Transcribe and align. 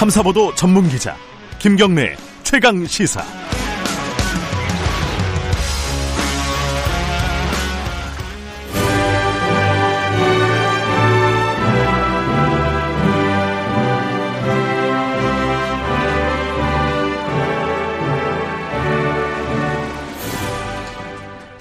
탐사보도 0.00 0.54
전문 0.54 0.88
기자 0.88 1.14
김경래 1.58 2.16
최강 2.42 2.86
시사. 2.86 3.20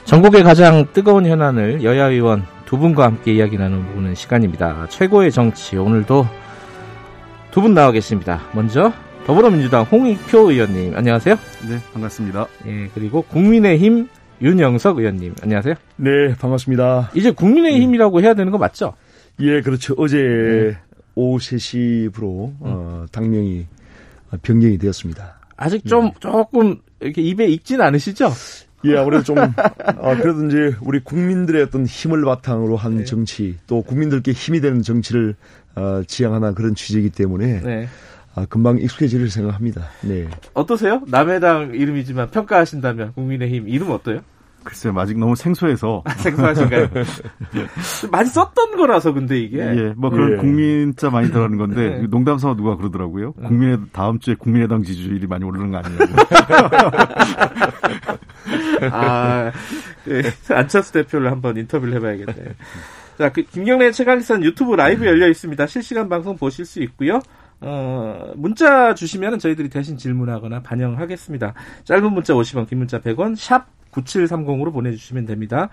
전국의 0.05 0.43
가장 0.43 0.87
뜨거운 0.93 1.25
현안을 1.25 1.83
여야 1.83 2.05
의원 2.05 2.45
두 2.63 2.77
분과 2.77 3.03
함께 3.03 3.33
이야기 3.33 3.57
나눠보는 3.57 4.15
시간입니다. 4.15 4.87
최고의 4.87 5.33
정치 5.33 5.75
오늘도 5.75 6.25
두 7.51 7.61
분 7.61 7.73
나와 7.73 7.91
계십니다. 7.91 8.41
먼저 8.53 8.93
더불어민주당 9.25 9.83
홍익표 9.83 10.51
의원님 10.51 10.95
안녕하세요. 10.95 11.35
네 11.67 11.79
반갑습니다. 11.93 12.47
예 12.67 12.89
그리고 12.93 13.21
국민의힘 13.23 14.07
윤영석 14.41 14.99
의원님 14.99 15.35
안녕하세요. 15.41 15.75
네 15.97 16.35
반갑습니다. 16.35 17.11
이제 17.15 17.31
국민의힘이라고 17.31 18.21
해야 18.21 18.33
되는 18.33 18.51
거 18.51 18.57
맞죠? 18.57 18.93
예 19.39 19.61
그렇죠. 19.61 19.95
어제 19.97 20.17
네. 20.17 20.77
오후 21.15 21.37
3시부로 21.39 22.53
어, 22.59 23.05
당명이 23.11 23.65
변경이 24.43 24.77
되었습니다. 24.77 25.39
아직 25.57 25.85
좀 25.85 26.05
네. 26.05 26.13
조금 26.19 26.77
이렇게 27.01 27.21
입에 27.21 27.47
익진 27.47 27.81
않으시죠? 27.81 28.31
예, 28.85 28.95
아무래도 28.95 29.23
좀, 29.25 29.37
아, 29.37 30.15
그래도 30.15 30.45
이제 30.47 30.73
우리 30.79 31.01
국민들의 31.03 31.63
어떤 31.63 31.85
힘을 31.85 32.23
바탕으로 32.23 32.77
한 32.77 32.99
네. 32.99 33.03
정치, 33.03 33.57
또 33.67 33.81
국민들께 33.81 34.31
힘이 34.31 34.61
되는 34.61 34.81
정치를 34.81 35.35
어, 35.79 36.03
지향하는 36.05 36.53
그런 36.55 36.75
취지이기 36.75 37.09
때문에 37.11 37.61
네. 37.61 37.87
아, 38.35 38.45
금방 38.45 38.77
익숙해질 38.77 39.29
생각합니다. 39.29 39.87
네. 40.01 40.27
어떠세요? 40.53 41.01
남해당 41.07 41.73
이름이지만 41.73 42.29
평가하신다면 42.29 43.13
국민의힘 43.13 43.67
이름 43.69 43.91
어때요? 43.91 44.21
글쎄요, 44.63 44.93
아직 44.97 45.17
너무 45.17 45.35
생소해서. 45.35 46.03
생소하신가요? 46.17 46.89
많이 48.11 48.29
썼던 48.29 48.75
거라서, 48.75 49.13
근데 49.13 49.39
이게. 49.39 49.59
예, 49.59 49.93
뭐 49.95 50.09
그런 50.09 50.33
예. 50.33 50.35
국민자 50.35 51.09
많이 51.09 51.29
들어가는 51.29 51.57
건데, 51.57 51.99
네. 52.01 52.07
농담 52.07 52.37
삼아 52.37 52.55
누가 52.55 52.75
그러더라고요. 52.75 53.33
네. 53.37 53.47
국민의, 53.47 53.79
다음 53.93 54.19
주에 54.19 54.35
국민의당 54.35 54.83
지지율이 54.83 55.27
많이 55.27 55.45
오르는 55.45 55.71
거 55.71 55.77
아니에요? 55.77 55.99
아, 58.91 59.51
네. 60.05 60.21
안철수 60.53 60.91
대표를 60.91 61.31
한번 61.31 61.57
인터뷰를 61.57 61.93
해봐야겠네요. 61.95 62.53
자, 63.19 63.29
그 63.33 63.41
김경래 63.43 63.91
최강기선 63.91 64.45
유튜브 64.45 64.75
라이브 64.75 65.05
열려 65.05 65.27
있습니다. 65.27 65.67
실시간 65.67 66.07
방송 66.07 66.37
보실 66.37 66.63
수 66.63 66.81
있고요. 66.83 67.19
어, 67.59 68.31
문자 68.37 68.95
주시면 68.95 69.39
저희들이 69.39 69.67
대신 69.67 69.97
질문하거나 69.97 70.61
반영하겠습니다. 70.61 71.53
짧은 71.83 72.13
문자 72.13 72.33
50원, 72.33 72.69
긴 72.69 72.77
문자 72.77 73.01
100원, 73.01 73.35
샵 73.35 73.67
9730으로 73.91 74.71
보내주시면 74.71 75.25
됩니다. 75.25 75.67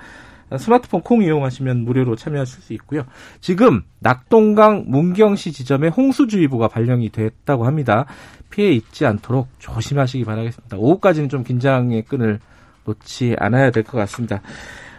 스마트폰 0.58 1.02
콩 1.02 1.22
이용하시면 1.22 1.84
무료로 1.84 2.16
참여하실 2.16 2.62
수 2.62 2.72
있고요. 2.72 3.04
지금 3.40 3.84
낙동강 4.00 4.82
문경시 4.88 5.52
지점에 5.52 5.86
홍수주의보가 5.86 6.66
발령이 6.66 7.10
됐다고 7.10 7.64
합니다. 7.64 8.06
피해 8.50 8.72
입지 8.72 9.06
않도록 9.06 9.46
조심하시기 9.60 10.24
바라겠습니다. 10.24 10.76
오후까지는 10.78 11.28
좀 11.28 11.44
긴장의 11.44 12.02
끈을 12.06 12.40
놓지 12.86 13.36
않아야 13.38 13.70
될 13.70 13.84
것 13.84 13.98
같습니다. 13.98 14.40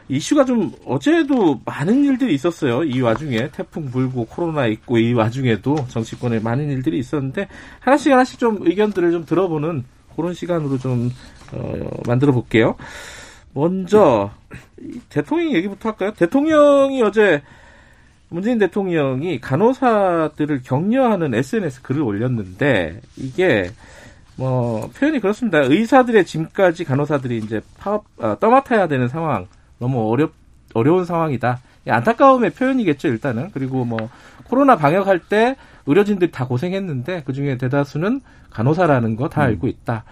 이슈가 0.09 0.45
좀 0.45 0.71
어제도 0.85 1.59
많은 1.65 2.05
일들이 2.05 2.33
있었어요. 2.33 2.83
이 2.83 3.01
와중에 3.01 3.49
태풍 3.51 3.91
불고 3.91 4.25
코로나 4.25 4.67
있고 4.67 4.97
이 4.97 5.13
와중에도 5.13 5.75
정치권에 5.89 6.39
많은 6.39 6.69
일들이 6.69 6.97
있었는데 6.99 7.47
하나씩 7.79 8.11
하나씩 8.11 8.39
좀 8.39 8.59
의견들을 8.61 9.11
좀 9.11 9.25
들어보는 9.25 9.83
그런 10.15 10.33
시간으로 10.33 10.77
좀 10.77 11.11
어, 11.51 11.89
만들어 12.05 12.31
볼게요. 12.31 12.75
먼저 13.53 14.31
대통령 15.09 15.53
얘기부터 15.55 15.89
할까요? 15.89 16.13
대통령이 16.15 17.01
어제 17.01 17.41
문재인 18.29 18.57
대통령이 18.57 19.39
간호사들을 19.39 20.61
격려하는 20.63 21.33
SNS 21.33 21.81
글을 21.81 22.01
올렸는데 22.01 23.01
이게 23.15 23.71
뭐 24.35 24.89
표현이 24.95 25.19
그렇습니다. 25.19 25.59
의사들의 25.59 26.25
짐까지 26.25 26.83
간호사들이 26.83 27.37
이제 27.37 27.61
파업 27.77 28.05
아, 28.19 28.37
떠맡아야 28.39 28.87
되는 28.87 29.07
상황 29.07 29.47
너무 29.79 30.09
어렵 30.11 30.33
어려운 30.73 31.05
상황이다. 31.05 31.59
안타까움의 31.87 32.49
표현이겠죠 32.51 33.07
일단은 33.07 33.49
그리고 33.53 33.85
뭐 33.85 34.09
코로나 34.45 34.75
방역할 34.75 35.19
때 35.19 35.55
의료진들이 35.85 36.31
다 36.31 36.45
고생했는데 36.45 37.23
그 37.25 37.31
중에 37.33 37.57
대다수는 37.57 38.21
간호사라는 38.49 39.15
거 39.15 39.29
다 39.29 39.43
알고 39.43 39.67
있다. 39.67 40.03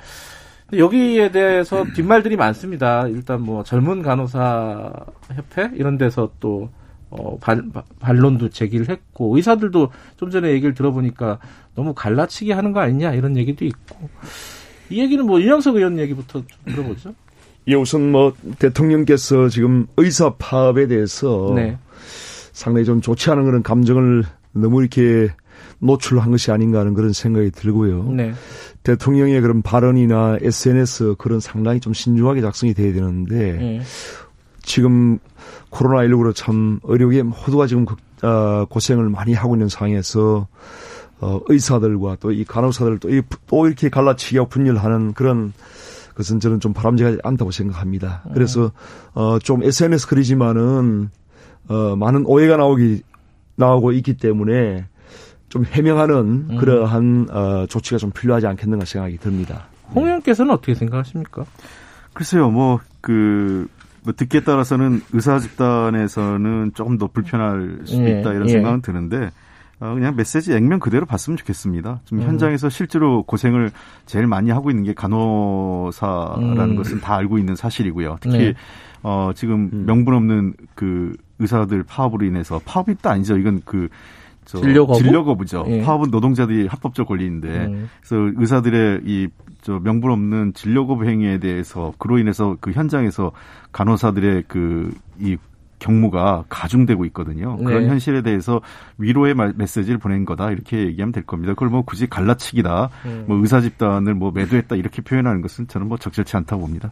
여기에 0.74 1.31
대해서 1.31 1.86
뒷말들이 1.96 2.38
많습니다. 2.38 3.08
일단 3.08 3.42
뭐 3.42 3.64
젊은 3.64 4.02
간호사 4.02 4.92
협회 5.34 5.70
이런 5.75 5.98
데서 5.98 6.31
또 6.40 6.70
어, 7.09 7.38
반, 7.40 7.72
반론도 8.00 8.50
제기를 8.50 8.90
했고 8.90 9.36
의사들도 9.36 9.92
좀 10.18 10.30
전에 10.31 10.50
얘기를 10.52 10.74
들어보니까 10.74 11.40
너무 11.75 11.94
갈라치기 11.94 12.52
하는 12.52 12.72
거 12.74 12.80
아니냐 12.80 13.14
이런 13.14 13.38
얘기도 13.38 13.64
있고 13.66 14.09
이 14.90 15.00
얘기는 15.02 15.24
뭐 15.25 15.40
윤영석 15.42 15.75
의원 15.75 16.00
얘기부터 16.00 16.42
좀 16.46 16.74
들어보죠. 16.74 17.14
예, 17.68 17.76
우선 17.76 18.12
뭐 18.12 18.34
대통령께서 18.59 19.50
지금 19.50 19.88
의사 19.98 20.36
파업에 20.36 20.88
대해서 20.88 21.52
네. 21.56 21.78
상당히 22.52 22.86
좀 22.86 23.02
좋지 23.02 23.30
않은 23.31 23.46
그런 23.46 23.64
감정을 23.64 24.24
너무 24.53 24.81
이렇게 24.81 25.30
노출한 25.80 26.31
것이 26.31 26.52
아닌가 26.52 26.80
하는 26.80 26.94
그런 26.94 27.12
생각이 27.12 27.52
들고요. 27.52 28.12
네. 28.12 28.34
대통령의 28.84 29.42
그런 29.42 29.62
발언이나 29.62 30.38
SNS 30.42 31.16
그런 31.18 31.40
상당히 31.40 31.80
좀 31.80 31.94
신중하게 31.94 32.42
작성이 32.42 32.74
돼야 32.74 32.94
되는데 32.94 33.54
네. 33.54 33.81
지금 34.62 35.20
코로나19로 35.72 36.34
참 36.36 36.80
의료계 36.84 37.24
모두가 37.24 37.68
지금 37.68 37.86
어, 38.22 38.66
고생을 38.70 39.09
많이 39.09 39.34
하고 39.34 39.56
있는 39.56 39.70
상황에서 39.70 40.48
어, 41.20 41.40
의사들과 41.48 42.18
또 42.20 42.31
이 42.31 42.44
간호사들 42.44 43.00
또, 43.00 43.09
이, 43.09 43.22
또 43.48 43.68
이렇게 43.68 43.90
갈라치기하고 43.90 44.50
분열하는 44.50 45.14
그런 45.14 45.54
것은 46.16 46.40
저는 46.40 46.59
좀 46.59 46.74
바람직하지 46.74 47.20
않다고 47.24 47.52
생각합니다. 47.52 48.24
음. 48.28 48.31
그래서 48.34 48.72
어, 49.14 49.40
좀 49.40 49.64
SNS 49.64 50.08
글이지만은 50.08 51.09
어, 51.68 51.96
많은 51.96 52.26
오해가 52.26 52.58
나오기 52.58 53.03
나오고 53.56 53.92
있기 53.94 54.18
때문에 54.18 54.86
좀 55.50 55.64
해명하는 55.66 56.48
음. 56.50 56.58
그러한 56.58 57.28
어, 57.31 57.66
조치가 57.68 57.98
좀 57.98 58.12
필요하지 58.12 58.48
않겠는가 58.48 58.86
생각이 58.86 59.18
듭니다. 59.18 59.68
홍 59.94 60.06
의원께서는 60.06 60.52
어떻게 60.52 60.74
생각하십니까? 60.74 61.46
글쎄요, 62.14 62.50
뭐, 62.50 62.80
그, 63.02 63.68
뭐 64.04 64.14
듣기에 64.14 64.42
따라서는 64.42 65.02
의사 65.14 65.40
집단에서는 65.40 66.72
조금 66.74 66.98
더 66.98 67.08
불편할 67.08 67.81
수도 67.86 68.06
예, 68.06 68.20
있다 68.20 68.34
이런 68.34 68.48
예. 68.48 68.54
생각은 68.54 68.81
드는데 68.81 69.18
어, 69.18 69.30
그냥 69.80 70.16
메시지 70.16 70.53
액면 70.53 70.80
그대로 70.80 71.06
봤으면 71.06 71.38
좋겠습니다. 71.38 72.02
좀 72.06 72.19
음. 72.19 72.24
현장에서 72.24 72.69
실제로 72.69 73.24
고생을 73.24 73.72
제일 74.06 74.28
많이 74.28 74.50
하고 74.52 74.69
있는 74.69 74.84
게 74.84 74.94
간호사라는 74.94 76.59
음. 76.59 76.75
것은 76.75 77.02
다 77.02 77.16
알고 77.16 77.38
있는 77.38 77.56
사실이고요. 77.56 78.18
특히 78.22 78.38
네. 78.38 78.53
어, 79.03 79.31
지금 79.36 79.69
음. 79.74 79.86
명분 79.86 80.13
없는 80.13 80.53
그 80.75 81.16
의사들 81.40 81.84
파업으로 81.84 82.25
인해서 82.25 82.59
파업이 82.66 82.96
또 83.02 83.09
아니죠. 83.09 83.38
이건 83.38 83.62
그 83.66 83.90
저, 84.46 84.59
진료 84.59 84.86
거부? 84.86 85.00
진료 85.00 85.25
거부죠. 85.25 85.66
예. 85.68 85.81
파업은 85.81 86.12
노동자들이 86.12 86.68
합법적 86.68 87.07
권리인데 87.07 87.66
음. 87.66 87.90
그래서 88.02 88.31
의사들의 88.38 89.02
이 89.06 89.28
저 89.66 89.80
명분 89.80 90.12
없는 90.12 90.53
진료 90.53 90.86
거부 90.86 91.06
행위에 91.06 91.40
대해서 91.40 91.92
그로 91.97 92.19
인해서 92.19 92.56
그 92.62 92.72
현장에서 92.72 93.31
간호사들의 93.72 94.44
그 94.47 94.92
이 95.19 95.38
경무가 95.85 96.46
가중되고 96.50 97.06
있거든요. 97.06 97.57
그런 97.57 97.84
네. 97.84 97.90
현실에 97.90 98.23
대해서 98.23 98.60
위로의 98.98 99.36
메시지를 99.36 100.00
보낸 100.00 100.25
거다 100.25 100.50
이렇게 100.50 100.80
얘기하면 100.80 101.12
될 101.12 101.24
겁니다. 101.24 101.54
그걸 101.54 101.69
뭐 101.69 101.83
굳이 101.83 102.07
갈라치기다, 102.07 102.89
음. 103.06 103.25
뭐 103.27 103.38
의사 103.38 103.62
집단을 103.62 104.15
뭐 104.15 104.31
매도했다 104.31 104.77
이렇게 104.77 105.04
표현하는 105.04 105.42
것은 105.42 105.68
저는 105.68 105.88
뭐 105.88 106.00
적절치 106.00 106.36
않다고 106.38 106.63
봅니다. 106.63 106.92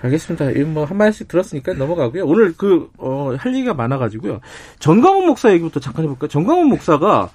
알겠습니다. 0.00 0.46
뭐한 0.72 0.96
마디씩 0.96 1.26
들었으니까 1.26 1.72
넘어가고요. 1.72 2.24
오늘 2.24 2.54
그, 2.56 2.88
어, 2.98 3.34
할 3.36 3.54
얘기가 3.54 3.74
많아가지고요. 3.74 4.40
정강훈 4.78 5.26
목사 5.26 5.50
얘기부터 5.52 5.80
잠깐 5.80 6.04
해볼까요? 6.04 6.28
정강훈 6.28 6.68
목사가, 6.68 7.30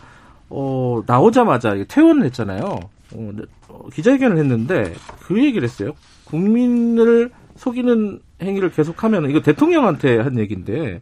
어, 0.50 1.02
나오자마자 1.06 1.76
퇴원을 1.88 2.26
했잖아요. 2.26 2.62
어, 2.62 3.32
네, 3.36 3.44
어, 3.68 3.90
기자회견을 3.92 4.38
했는데 4.38 4.94
그 5.22 5.44
얘기를 5.44 5.64
했어요. 5.64 5.92
국민을 6.26 7.32
속이는 7.60 8.20
행위를 8.42 8.72
계속하면, 8.72 9.30
이거 9.30 9.42
대통령한테 9.42 10.18
한 10.20 10.40
얘기인데, 10.40 11.02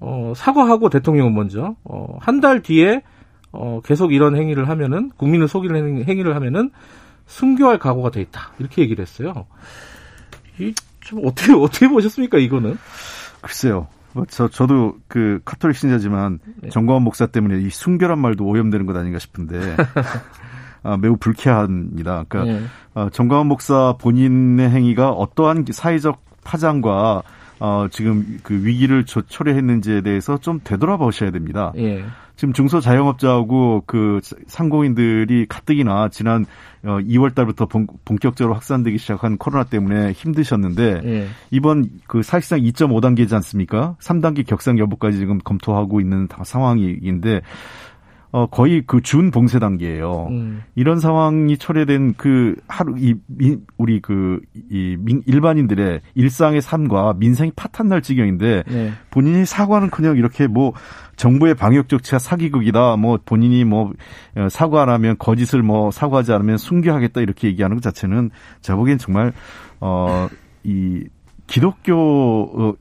어, 0.00 0.32
사과하고 0.36 0.90
대통령은 0.90 1.34
먼저, 1.34 1.74
어, 1.84 2.18
한 2.20 2.40
달 2.40 2.60
뒤에, 2.60 3.02
어, 3.52 3.80
계속 3.84 4.12
이런 4.12 4.36
행위를 4.36 4.68
하면은, 4.68 5.10
국민을 5.16 5.48
속이는 5.48 6.04
행위를 6.04 6.34
하면은, 6.34 6.70
순교할 7.26 7.78
각오가 7.78 8.10
돼 8.10 8.20
있다. 8.20 8.52
이렇게 8.58 8.82
얘기를 8.82 9.02
했어요. 9.02 9.46
이 10.60 10.74
좀 11.06 11.20
어떻게 11.24 11.52
어떻게 11.54 11.88
보셨습니까 11.88 12.38
이거는? 12.38 12.76
글쎄요. 13.40 13.86
뭐저 14.12 14.48
저도 14.48 14.96
그 15.08 15.40
카톨릭 15.44 15.76
신자지만 15.76 16.40
네. 16.62 16.68
정광원 16.70 17.02
목사 17.04 17.26
때문에 17.26 17.60
이 17.60 17.68
순결한 17.70 18.18
말도 18.18 18.44
오염되는 18.44 18.86
것 18.86 18.96
아닌가 18.96 19.18
싶은데 19.18 19.76
아, 19.78 19.86
매우 21.00 21.16
불쾌합니다. 21.16 22.24
그러니까 22.28 22.58
네. 22.58 22.66
어, 22.94 23.08
정광훈 23.10 23.46
목사 23.46 23.94
본인의 23.98 24.70
행위가 24.70 25.10
어떠한 25.10 25.66
사회적 25.70 26.24
파장과 26.44 27.22
어, 27.58 27.86
지금 27.90 28.38
그 28.42 28.64
위기를 28.64 29.04
초래했는지에 29.04 30.02
대해서 30.02 30.36
좀 30.38 30.60
되돌아보셔야 30.62 31.30
됩니다. 31.30 31.72
예. 31.76 32.04
지금 32.36 32.52
중소 32.52 32.80
자영업자하고 32.80 33.84
그 33.86 34.20
상공인들이 34.46 35.46
가뜩이나 35.48 36.10
지난 36.10 36.44
2월 36.84 37.30
어, 37.30 37.34
달부터 37.34 37.64
본, 37.64 37.86
격적으로 38.20 38.54
확산되기 38.54 38.98
시작한 38.98 39.38
코로나 39.38 39.64
때문에 39.64 40.12
힘드셨는데 40.12 41.00
예. 41.04 41.28
이번 41.50 41.88
그 42.06 42.22
사실상 42.22 42.60
2.5단계지 42.60 43.32
않습니까? 43.32 43.96
3단계 44.00 44.46
격상 44.46 44.78
여부까지 44.78 45.16
지금 45.16 45.38
검토하고 45.38 46.00
있는 46.00 46.28
상황인데 46.44 47.40
어, 48.36 48.44
거의 48.44 48.82
그 48.82 49.00
준 49.00 49.30
봉쇄 49.30 49.58
단계예요. 49.58 50.26
음. 50.30 50.62
이런 50.74 51.00
상황이 51.00 51.56
초래된 51.56 52.14
그 52.18 52.54
하루 52.68 52.94
이 52.98 53.14
민, 53.28 53.64
우리 53.78 54.00
그이 54.00 54.98
일반인들의 55.24 56.02
일상의 56.14 56.60
삶과 56.60 57.14
민생이 57.18 57.52
파탄 57.56 57.88
날 57.88 58.02
지경인데 58.02 58.64
네. 58.68 58.92
본인이 59.10 59.46
사과는 59.46 59.88
그냥 59.88 60.18
이렇게 60.18 60.48
뭐 60.48 60.74
정부의 61.16 61.54
방역 61.54 61.88
조치가 61.88 62.18
사기극이다. 62.18 62.96
뭐 62.96 63.18
본인이 63.24 63.64
뭐 63.64 63.92
어, 64.36 64.48
사과하면 64.50 65.16
거짓을 65.18 65.62
뭐 65.62 65.90
사과하지 65.90 66.32
않으면 66.32 66.58
순교하겠다 66.58 67.22
이렇게 67.22 67.48
얘기하는 67.48 67.76
것 67.76 67.82
자체는 67.82 68.30
제가 68.60 68.76
보기엔 68.76 68.98
정말 68.98 69.32
어 69.80 70.28
이 70.66 71.04
기독교 71.46 71.94
어, 71.94 72.74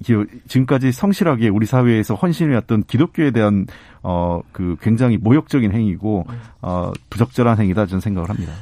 지금까지 0.48 0.92
성실하게 0.92 1.50
우리 1.50 1.66
사회에서 1.66 2.16
헌신해왔던 2.16 2.84
기독교에 2.84 3.32
대한 3.32 3.68
어 4.02 4.42
그 4.52 4.78
굉장히 4.82 5.18
모욕적인 5.18 5.72
행위고 5.74 6.26
어 6.62 6.92
부적절한 7.10 7.60
행위다 7.60 7.88
저는 7.88 8.00
생각을 8.00 8.30
합니다. 8.30 8.54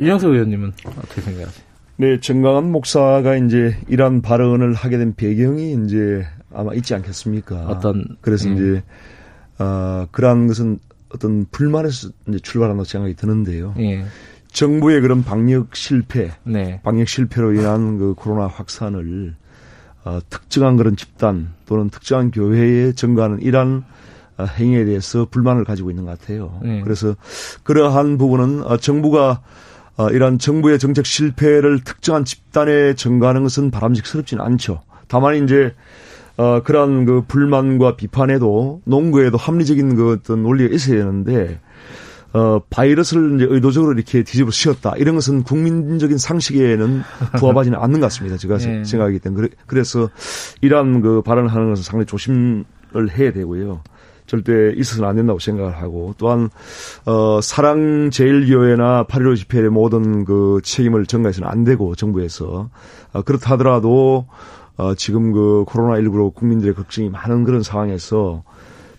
이영석 0.00 0.32
의원님은 0.32 0.72
어떻게 0.86 1.20
생각하세요? 1.20 1.64
네, 1.96 2.18
정강한 2.20 2.72
목사가 2.72 3.36
이제 3.36 3.76
이런 3.88 4.22
발언을 4.22 4.72
하게 4.72 4.98
된 4.98 5.14
배경이 5.14 5.76
이제 5.84 6.26
아마 6.52 6.72
있지 6.74 6.94
않겠습니까? 6.94 7.66
어떤 7.66 8.04
그래서 8.20 8.48
음. 8.48 8.54
이제 8.54 8.82
어 9.58 10.06
그러한 10.10 10.46
것은 10.46 10.78
어떤 11.14 11.44
불만에서 11.50 12.08
이제 12.28 12.38
출발한다고 12.38 12.84
생각이 12.84 13.14
드는데요. 13.14 13.74
예. 13.78 14.04
정부의 14.54 15.00
그런 15.00 15.24
방역 15.24 15.74
실패, 15.74 16.30
네. 16.44 16.80
방역 16.84 17.08
실패로 17.08 17.54
인한 17.54 17.98
그 17.98 18.14
코로나 18.16 18.46
확산을 18.46 19.34
어, 20.04 20.20
특정한 20.30 20.76
그런 20.76 20.96
집단 20.96 21.52
또는 21.66 21.90
특정한 21.90 22.30
교회에 22.30 22.92
증가하는 22.92 23.42
이러한 23.42 23.84
어, 24.38 24.44
행위에 24.44 24.84
대해서 24.84 25.26
불만을 25.28 25.64
가지고 25.64 25.90
있는 25.90 26.04
것 26.04 26.18
같아요. 26.18 26.60
네. 26.62 26.82
그래서 26.82 27.16
그러한 27.64 28.16
부분은 28.16 28.62
어, 28.64 28.76
정부가 28.76 29.42
어, 29.96 30.08
이러한 30.10 30.38
정부의 30.38 30.78
정책 30.78 31.04
실패를 31.04 31.82
특정한 31.82 32.24
집단에 32.24 32.94
증가하는 32.94 33.42
것은 33.42 33.72
바람직스럽지는 33.72 34.42
않죠. 34.44 34.82
다만 35.08 35.42
이제 35.42 35.74
어, 36.36 36.62
그러한 36.62 37.06
그 37.06 37.24
불만과 37.26 37.96
비판에도 37.96 38.82
농구에도 38.84 39.36
합리적인 39.36 39.96
그 39.96 40.12
어떤 40.12 40.44
논리가 40.44 40.72
있어야 40.72 40.98
되는데 40.98 41.60
어, 42.34 42.60
바이러스를 42.68 43.36
이제 43.36 43.46
의도적으로 43.48 43.92
이렇게 43.92 44.24
뒤집어 44.24 44.50
씌웠다. 44.50 44.94
이런 44.96 45.14
것은 45.14 45.44
국민적인 45.44 46.18
상식에는 46.18 47.02
부합하지는 47.38 47.78
않는 47.78 48.00
것 48.00 48.06
같습니다. 48.06 48.36
제가 48.36 48.58
네. 48.58 48.84
생각하기 48.84 49.20
때문에. 49.20 49.48
그래서 49.66 50.10
이러한 50.60 51.00
그 51.00 51.22
발언을 51.22 51.52
하는 51.52 51.70
것은 51.70 51.84
상당히 51.84 52.06
조심을 52.06 53.16
해야 53.16 53.32
되고요. 53.32 53.82
절대 54.26 54.72
있어서는 54.74 55.08
안 55.08 55.16
된다고 55.16 55.38
생각을 55.38 55.76
하고 55.76 56.14
또한 56.16 56.48
어 57.04 57.40
사랑 57.42 58.10
제일 58.10 58.46
교회나 58.48 59.04
8.15 59.04 59.36
집회의 59.36 59.68
모든 59.68 60.24
그 60.24 60.60
책임을 60.64 61.04
전가해서는 61.04 61.46
안 61.46 61.62
되고 61.62 61.94
정부에서 61.94 62.70
어, 63.12 63.22
그렇다 63.22 63.52
하더라도 63.52 64.26
어 64.76 64.94
지금 64.94 65.30
그 65.32 65.64
코로나 65.66 66.00
19로 66.00 66.34
국민들의 66.34 66.74
걱정이 66.74 67.10
많은 67.10 67.44
그런 67.44 67.62
상황에서 67.62 68.42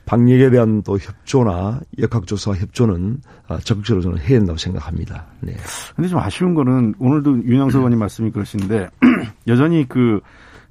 방역에 0.05 0.49
대한 0.51 0.83
또 0.83 0.97
협조나 0.97 1.81
역학조사 1.99 2.53
협조는 2.53 3.21
아, 3.47 3.57
적극적으로 3.57 4.01
저는 4.01 4.19
해야 4.19 4.37
된다고 4.39 4.57
생각합니다. 4.57 5.25
네. 5.41 5.55
근데 5.95 6.07
좀 6.07 6.19
아쉬운 6.19 6.53
거는 6.53 6.95
오늘도 6.99 7.43
윤영석 7.43 7.79
의원님 7.79 7.99
말씀이 7.99 8.31
그러신데 8.31 8.89
여전히 9.47 9.87
그, 9.87 10.21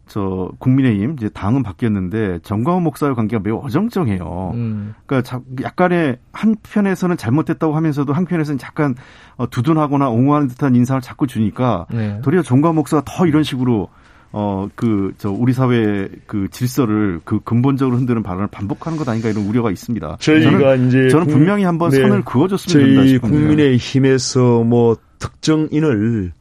저, 0.06 0.50
국민의힘, 0.58 1.14
이제 1.14 1.28
당은 1.30 1.62
바뀌었는데 1.62 2.40
정광훈 2.42 2.82
목사의 2.84 3.14
관계가 3.14 3.42
매우 3.42 3.60
어정쩡해요. 3.64 4.52
음. 4.54 4.94
그러니까 5.06 5.40
약간의 5.62 6.18
한편에서는 6.32 7.16
잘못됐다고 7.16 7.74
하면서도 7.74 8.12
한편에서는 8.12 8.58
약간 8.62 8.94
어, 9.36 9.48
두둔하거나 9.48 10.10
옹호하는 10.10 10.48
듯한 10.48 10.76
인상을 10.76 11.00
자꾸 11.00 11.26
주니까 11.26 11.86
네. 11.90 12.20
도리어 12.22 12.42
정광훈 12.42 12.76
목사가 12.76 13.02
더 13.04 13.26
이런 13.26 13.42
식으로 13.42 13.88
어, 14.36 14.68
그, 14.74 15.12
저, 15.16 15.30
우리 15.30 15.52
사회의 15.52 16.08
그 16.26 16.48
질서를 16.50 17.20
그 17.24 17.38
근본적으로 17.38 17.96
흔드는 17.96 18.24
발언을 18.24 18.48
반복하는 18.48 18.98
것 18.98 19.08
아닌가 19.08 19.28
이런 19.28 19.46
우려가 19.46 19.70
있습니다. 19.70 20.16
저희가 20.18 20.50
저는, 20.50 20.88
이제. 20.88 21.08
저는 21.08 21.28
분명히 21.28 21.62
한번 21.62 21.90
네. 21.90 22.00
선을 22.00 22.24
그어줬으면 22.24 22.84
된다 22.84 23.06
싶습니다. 23.06 23.28
국민의 23.28 23.76
힘에서 23.76 24.64
뭐 24.64 24.96
특정인을 25.20 26.32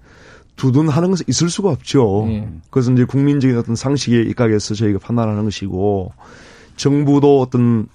두둔하는 0.55 1.11
것은 1.11 1.25
있을 1.29 1.49
수가 1.49 1.69
없죠. 1.69 2.23
네. 2.27 2.49
그것은 2.71 2.93
이제 2.93 3.05
국민적인 3.05 3.55
어떤 3.59 3.75
상식에 3.75 4.23
입각해서 4.23 4.73
저희가 4.73 4.97
판단하는 4.97 5.43
것이고 5.43 6.13
정부도 6.75 7.41
어떤 7.41 7.87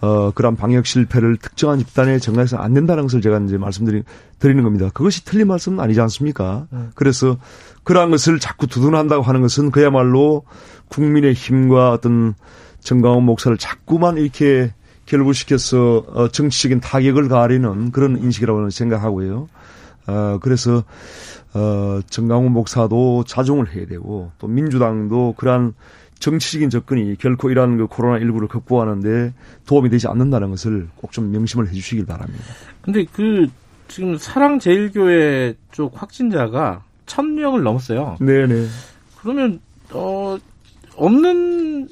어, 0.00 0.30
그런 0.32 0.56
방역 0.56 0.86
실패를 0.86 1.36
특정한 1.36 1.78
집단에 1.78 2.18
전가해서 2.18 2.56
안 2.58 2.74
된다는 2.74 3.04
것을 3.04 3.20
제가 3.20 3.38
이제 3.38 3.56
말씀드리는 3.56 4.62
겁니다. 4.62 4.90
그것이 4.92 5.24
틀린 5.24 5.46
말씀은 5.48 5.80
아니지 5.80 6.00
않습니까? 6.00 6.66
네. 6.70 6.78
그래서 6.94 7.38
그러한 7.84 8.10
것을 8.10 8.38
자꾸 8.38 8.66
두둔한다고 8.66 9.22
하는 9.22 9.40
것은 9.40 9.70
그야말로 9.70 10.44
국민의 10.88 11.32
힘과 11.32 11.92
어떤 11.92 12.34
정강훈 12.80 13.24
목사를 13.24 13.56
자꾸만 13.56 14.18
이렇게 14.18 14.74
결부시켜서 15.06 16.04
어, 16.08 16.28
정치적인 16.28 16.80
타격을 16.80 17.28
가하려는 17.28 17.90
그런 17.90 18.18
인식이라고 18.18 18.70
생각하고요. 18.70 19.48
어, 20.06 20.38
그래서 20.42 20.84
어, 21.54 22.00
정강훈 22.08 22.52
목사도 22.52 23.24
자중을 23.26 23.74
해야 23.74 23.86
되고 23.86 24.32
또 24.38 24.48
민주당도 24.48 25.34
그러한 25.36 25.74
정치적인 26.24 26.70
접근이 26.70 27.16
결코 27.18 27.50
이러한 27.50 27.76
그 27.76 27.86
코로나19를 27.86 28.48
극복하는데 28.48 29.34
도움이 29.66 29.90
되지 29.90 30.08
않는다는 30.08 30.48
것을 30.48 30.88
꼭 30.96 31.12
좀 31.12 31.30
명심을 31.30 31.68
해 31.68 31.72
주시길 31.72 32.06
바랍니다. 32.06 32.42
근데 32.80 33.04
그 33.12 33.46
지금 33.88 34.16
사랑제일교회 34.16 35.54
쪽 35.70 36.00
확진자가 36.00 36.82
천 37.04 37.34
명을 37.34 37.62
넘었어요. 37.62 38.16
네네. 38.20 38.66
그러면 39.20 39.60
어 39.92 40.38
없는 40.96 41.88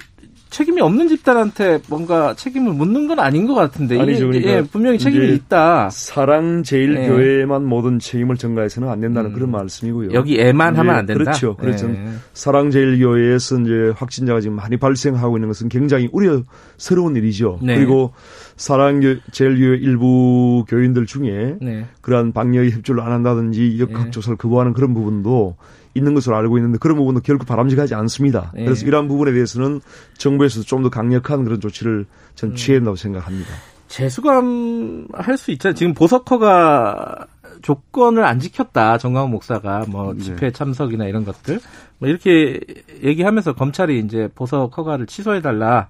책임이 0.53 0.83
없는 0.83 1.09
집단한테 1.09 1.81
뭔가 1.89 2.35
책임을 2.35 2.75
묻는 2.75 3.09
건 3.09 3.19
아닌 3.19 3.47
것 3.47 3.55
같은데 3.55 3.99
아니죠, 3.99 4.27
그러니까 4.29 4.51
예, 4.51 4.63
분명히 4.63 4.99
책임이 4.99 5.33
있다. 5.35 5.89
사랑 5.91 6.63
제일 6.63 6.95
예. 6.95 7.09
교회만 7.09 7.65
모든 7.65 7.99
책임을 7.99 8.37
전가해서는 8.37 8.89
안 8.91 9.01
된다는 9.01 9.31
음. 9.31 9.35
그런 9.35 9.51
말씀이고요. 9.51 10.13
여기 10.13 10.39
애만 10.39 10.77
하면 10.77 10.95
안 10.95 11.07
된다. 11.07 11.25
그렇죠. 11.25 11.57
그렇죠. 11.57 11.89
예. 11.89 12.07
사랑 12.35 12.71
제일 12.71 12.99
교회에서 12.99 13.61
이제 13.61 13.93
확진자가 13.97 14.41
지금 14.41 14.57
많이 14.57 14.77
발생하고 14.77 15.39
있는 15.39 15.49
것은 15.49 15.71
굉장히 15.71 16.11
우려스러운 16.13 17.17
일이죠. 17.17 17.59
네. 17.63 17.77
그리고 17.77 18.13
사랑 18.57 19.01
제일 19.33 19.59
교회 19.59 19.79
일부 19.79 20.67
교인들 20.69 21.07
중에 21.07 21.57
네. 21.63 21.87
그러한 22.03 22.33
방역에 22.33 22.71
협조를 22.71 23.03
안 23.03 23.11
한다든지 23.11 23.79
역학 23.81 24.13
조사를 24.13 24.35
예. 24.35 24.37
거부하는 24.37 24.75
그런 24.75 24.93
부분도 24.93 25.57
있는 25.95 26.15
것으로 26.15 26.37
알고 26.37 26.59
있는데 26.59 26.79
그런 26.79 26.97
부분도 26.97 27.21
결코 27.21 27.45
바람직하지 27.45 27.95
않습니다. 27.95 28.51
네. 28.55 28.65
그래서 28.65 28.87
이러한 28.87 29.09
부분에 29.09 29.33
대해서는 29.33 29.81
정부에서도 30.19 30.65
좀 30.67 30.83
더 30.83 30.91
강력한 30.91 31.45
그런 31.45 31.61
조치를 31.61 32.07
전 32.35 32.51
음. 32.51 32.55
취해야 32.55 32.81
된다고 32.81 32.97
생각합니다. 32.97 33.51
재수감 33.89 35.07
할 35.13 35.37
수 35.37 35.51
있잖아요. 35.53 35.75
지금 35.75 35.95
보석허가 35.95 37.27
조건을 37.61 38.25
안 38.25 38.41
지켰다. 38.41 38.99
정광훈 38.99 39.31
목사가 39.31 39.85
뭐 39.89 40.15
네. 40.15 40.21
집회 40.23 40.51
참석이나 40.51 41.05
이런 41.07 41.25
것들 41.25 41.61
뭐 41.99 42.09
이렇게 42.09 42.59
얘기하면서 43.05 43.53
검찰이 43.55 43.99
이제 44.01 44.29
보석 44.35 44.77
허가를 44.77 45.07
취소해 45.07 45.41
달라. 45.41 45.89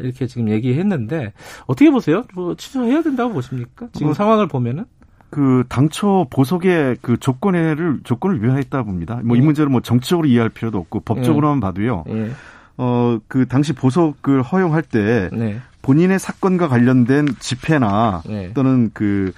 이렇게 0.00 0.26
지금 0.26 0.48
얘기했는데 0.50 1.32
어떻게 1.66 1.88
보세요? 1.90 2.24
뭐 2.34 2.56
취소해야 2.56 3.00
된다고 3.02 3.32
보십니까? 3.32 3.86
지금 3.92 4.08
어, 4.10 4.14
상황을 4.14 4.48
보면은 4.48 4.84
그 5.34 5.64
당초 5.68 6.26
보석의 6.30 6.98
그 7.02 7.16
조건을 7.18 8.00
조건을 8.04 8.42
위반했다 8.42 8.84
봅니다. 8.84 9.20
뭐이 9.24 9.40
예. 9.40 9.42
문제를 9.42 9.68
뭐 9.68 9.80
정치적으로 9.80 10.28
이해할 10.28 10.48
필요도 10.48 10.78
없고 10.78 11.00
법적으로만 11.00 11.56
예. 11.56 11.60
봐도요. 11.60 12.04
예. 12.08 12.30
어그 12.76 13.46
당시 13.48 13.72
보석을 13.72 14.42
허용할 14.42 14.82
때 14.82 15.28
네. 15.32 15.60
본인의 15.82 16.18
사건과 16.18 16.68
관련된 16.68 17.26
집회나 17.40 18.22
네. 18.26 18.52
또는 18.54 18.90
그 18.94 19.32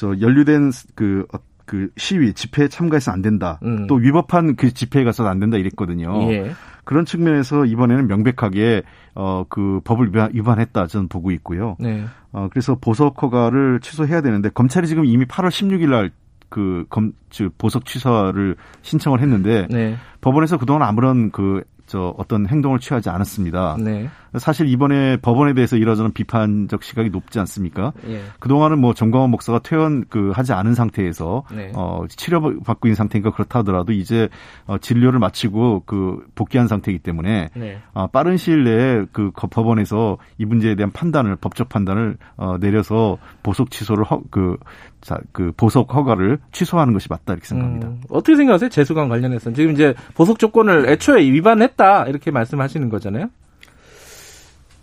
저 0.00 0.18
연루된 0.18 0.72
그, 0.94 1.26
어, 1.30 1.38
그 1.70 1.88
시위 1.96 2.32
집회에 2.32 2.66
참가해서 2.66 3.12
안 3.12 3.22
된다. 3.22 3.60
음. 3.62 3.86
또 3.86 3.94
위법한 3.94 4.56
그 4.56 4.74
집회에 4.74 5.04
가서 5.04 5.24
안 5.28 5.38
된다 5.38 5.56
이랬거든요. 5.56 6.20
예. 6.32 6.50
그런 6.82 7.04
측면에서 7.04 7.64
이번에는 7.64 8.08
명백하게 8.08 8.82
어 9.14 9.44
그 9.48 9.80
법을 9.84 10.08
위반, 10.08 10.30
위반했다 10.34 10.88
저는 10.88 11.06
보고 11.06 11.30
있고요. 11.30 11.76
네. 11.78 12.04
어 12.32 12.48
그래서 12.50 12.74
보석 12.74 13.22
허가를 13.22 13.78
취소해야 13.80 14.20
되는데 14.20 14.48
검찰이 14.48 14.88
지금 14.88 15.04
이미 15.04 15.24
8월 15.26 15.48
16일 15.50 15.90
날 15.90 16.10
그 16.48 16.84
검, 16.90 17.12
즉 17.30 17.56
보석 17.58 17.84
취소를 17.86 18.56
신청을 18.82 19.20
했는데 19.20 19.68
네. 19.70 19.96
법원에서 20.20 20.58
그동안 20.58 20.82
아무런 20.82 21.30
그 21.30 21.62
저 21.90 22.14
어떤 22.18 22.46
행동을 22.46 22.78
취하지 22.78 23.10
않았습니다. 23.10 23.76
네. 23.80 24.08
사실 24.38 24.68
이번에 24.68 25.16
법원에 25.16 25.54
대해서 25.54 25.76
이러저런 25.76 26.12
비판적 26.12 26.82
시각이 26.82 27.10
높지 27.10 27.38
않습니까? 27.40 27.92
예. 28.08 28.22
그동안은 28.38 28.78
뭐 28.78 28.94
정광원 28.94 29.30
목사가 29.30 29.58
퇴원 29.58 30.04
그 30.08 30.30
하지 30.30 30.52
않은 30.52 30.74
상태에서 30.74 31.44
네. 31.54 31.72
어 31.74 32.04
치료 32.08 32.40
받고 32.62 32.88
있는 32.88 32.94
상태니까 32.94 33.30
그렇다 33.32 33.60
하더라도 33.60 33.92
이제 33.92 34.28
어 34.66 34.78
진료를 34.78 35.18
마치고 35.18 35.82
그 35.86 36.24
복귀한 36.34 36.68
상태이기 36.68 37.00
때문에 37.00 37.50
네. 37.54 37.78
어 37.92 38.06
빠른 38.06 38.36
시일 38.36 38.64
내에 38.64 39.04
그 39.12 39.30
법원에서 39.32 40.18
이 40.38 40.44
문제에 40.44 40.74
대한 40.74 40.92
판단을 40.92 41.36
법적 41.36 41.68
판단을 41.68 42.16
어 42.36 42.56
내려서 42.58 43.18
보석 43.42 43.70
취소를 43.70 44.04
허, 44.04 44.20
그 44.30 44.56
자, 45.00 45.18
그 45.32 45.52
보석 45.56 45.94
허가를 45.94 46.38
취소하는 46.52 46.92
것이 46.92 47.08
맞다 47.08 47.32
이렇게 47.32 47.46
생각합니다. 47.46 47.88
음, 47.88 48.00
어떻게 48.10 48.36
생각하세요? 48.36 48.68
재수관 48.68 49.08
관련해서 49.08 49.52
지금 49.52 49.72
이제 49.72 49.94
보석 50.14 50.38
조건을 50.38 50.88
애초에 50.88 51.22
위반했다 51.22 52.06
이렇게 52.06 52.30
말씀하시는 52.30 52.88
거잖아요. 52.90 53.30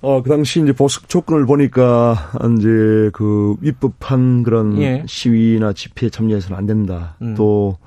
어, 0.02 0.22
그 0.22 0.30
당시 0.30 0.62
이제 0.62 0.72
보석 0.72 1.10
조건을 1.10 1.46
보니까 1.46 2.32
이제 2.58 3.10
그 3.14 3.56
위법한 3.62 4.44
그런 4.44 4.80
예. 4.82 5.04
시위나 5.08 5.74
집회에 5.74 6.10
참여해서는 6.10 6.58
안 6.58 6.66
된다. 6.66 7.16
음. 7.22 7.34
또, 7.36 7.78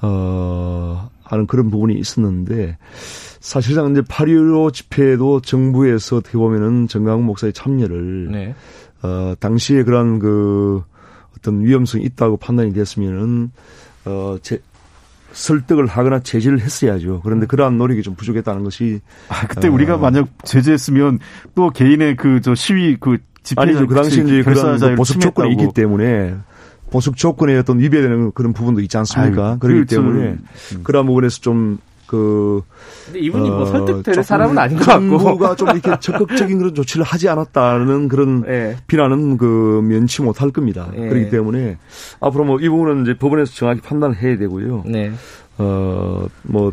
어, 0.00 1.10
하는 1.24 1.46
그런 1.46 1.70
부분이 1.70 1.94
있었는데 1.94 2.76
사실상 3.40 3.90
이제 3.90 4.02
8.15 4.02 4.72
집회에도 4.72 5.40
정부에서 5.40 6.16
어떻게 6.16 6.36
보면은 6.36 6.88
정강 6.88 7.24
목사의 7.24 7.52
참여를 7.52 8.30
네. 8.30 8.54
어, 9.02 9.34
당시에 9.40 9.82
그런 9.82 10.18
그 10.18 10.82
어떤 11.36 11.64
위험성이 11.64 12.04
있다고 12.04 12.36
판단이 12.36 12.72
됐으면은 12.72 13.50
어 14.04 14.36
제, 14.42 14.60
설득을 15.32 15.86
하거나 15.86 16.20
제지를 16.20 16.60
했어야죠. 16.60 17.22
그런데 17.24 17.46
그러한 17.46 17.78
노력이 17.78 18.02
좀 18.02 18.14
부족했다는 18.14 18.62
것이 18.64 19.00
아 19.28 19.46
그때 19.46 19.68
어, 19.68 19.72
우리가 19.72 19.96
만약 19.96 20.28
제재했으면 20.44 21.18
또 21.54 21.70
개인의 21.70 22.16
그 22.16 22.42
저 22.42 22.54
시위 22.54 22.96
그 22.98 23.18
집회 23.42 23.62
아니죠. 23.62 23.86
그 23.86 23.94
당시 23.94 24.22
이제 24.22 24.42
그런 24.42 24.78
뭐 24.78 24.94
보석 24.96 25.20
조건이 25.20 25.52
있기 25.52 25.68
때문에 25.74 26.34
보석 26.90 27.16
조건에 27.16 27.56
어떤 27.56 27.78
위배되는 27.78 28.32
그런 28.32 28.52
부분도 28.52 28.80
있지 28.82 28.96
않습니까? 28.98 29.50
아유, 29.50 29.58
그렇기 29.58 29.80
그, 29.80 29.86
때문에 29.86 30.20
음. 30.28 30.80
그런 30.82 31.06
부분에서 31.06 31.40
좀 31.40 31.78
그 32.12 32.60
근데 33.06 33.20
이분이 33.20 33.48
뭐 33.48 33.62
어, 33.62 33.64
설득될 33.64 34.22
사람은 34.22 34.58
아닌 34.58 34.76
것 34.76 34.84
같고 34.84 35.18
정부가 35.18 35.56
좀 35.56 35.68
이렇게 35.70 35.90
적극적인 35.98 36.58
그런 36.58 36.74
조치를 36.74 37.06
하지 37.06 37.26
않았다는 37.30 38.08
그런 38.08 38.42
네. 38.42 38.76
비난은 38.86 39.38
그 39.38 39.80
면치 39.82 40.20
못할 40.20 40.50
겁니다. 40.50 40.90
네. 40.94 41.08
그렇기 41.08 41.30
때문에 41.30 41.78
앞으로 42.20 42.44
뭐 42.44 42.58
이 42.60 42.68
부분은 42.68 43.02
이제 43.02 43.16
법원에서 43.16 43.54
정확히 43.54 43.80
판단을 43.80 44.16
해야 44.16 44.36
되고요. 44.36 44.84
네. 44.86 45.10
어뭐 45.58 46.72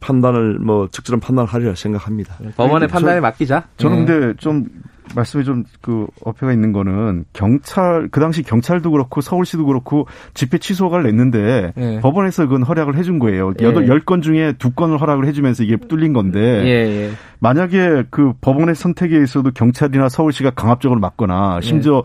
판단을 0.00 0.58
뭐 0.58 0.88
적절한 0.90 1.20
판단을 1.20 1.48
하리라 1.48 1.74
생각합니다. 1.76 2.36
법원의 2.56 2.88
판단에 2.88 3.20
맡기자. 3.20 3.68
저는 3.76 4.04
네. 4.04 4.04
근데 4.04 4.34
좀 4.38 4.66
말씀이 5.14 5.44
좀 5.44 5.64
그 5.86 6.06
어폐가 6.24 6.52
있는 6.52 6.72
거는 6.72 7.26
경찰 7.32 8.08
그 8.10 8.18
당시 8.18 8.42
경찰도 8.42 8.90
그렇고 8.90 9.20
서울시도 9.20 9.66
그렇고 9.66 10.08
집회 10.34 10.58
취소가 10.58 11.00
냈는데 11.02 11.72
네. 11.76 12.00
법원에서 12.00 12.46
그건 12.46 12.64
허락을 12.64 12.96
해준 12.96 13.20
거예요. 13.20 13.52
예. 13.60 13.64
여덟 13.64 13.86
열건 13.86 14.20
중에 14.20 14.54
두 14.58 14.72
건을 14.72 15.00
허락을 15.00 15.26
해주면서 15.26 15.62
이게 15.62 15.76
뚫린 15.76 16.12
건데 16.12 16.40
예, 16.40 17.04
예. 17.04 17.10
만약에 17.38 18.06
그 18.10 18.32
법원의 18.40 18.74
선택에 18.74 19.22
있어도 19.22 19.52
경찰이나 19.52 20.08
서울시가 20.08 20.50
강압적으로 20.50 20.98
막거나 20.98 21.60
심지어 21.60 22.02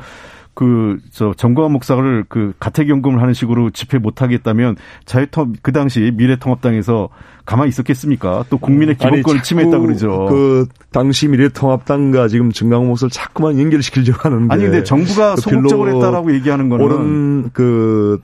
그 0.54 1.00
저 1.12 1.34
정광훈 1.36 1.74
목사를 1.74 2.26
그 2.28 2.54
가택연금을 2.60 3.22
하는 3.22 3.34
식으로 3.34 3.70
집회 3.70 3.98
못 3.98 4.22
하겠다면 4.22 4.76
자유통 5.06 5.54
그 5.62 5.72
당시 5.72 6.12
미래통합당에서 6.16 7.10
가만히 7.46 7.70
있었겠습니까? 7.70 8.46
또 8.50 8.58
국민의 8.58 8.98
기본권을 8.98 9.44
침해했다 9.44 9.80
그러죠. 9.80 10.26
그 10.30 10.68
당시 10.92 11.28
미래통합당과 11.28 12.28
지금 12.28 12.52
정광훈 12.52 12.88
목사를 12.88 13.10
자꾸만 13.12 13.60
연결시키려고 13.60 14.20
하는데 14.22 14.54
아니 14.54 14.64
근데 14.64 14.84
정부가 14.84 15.36
그 15.36 15.42
소극적으로 15.42 15.96
했다라고 15.96 16.34
얘기하는 16.36 16.70
거는 16.70 16.86
옳은 16.86 17.50
그, 17.54 18.22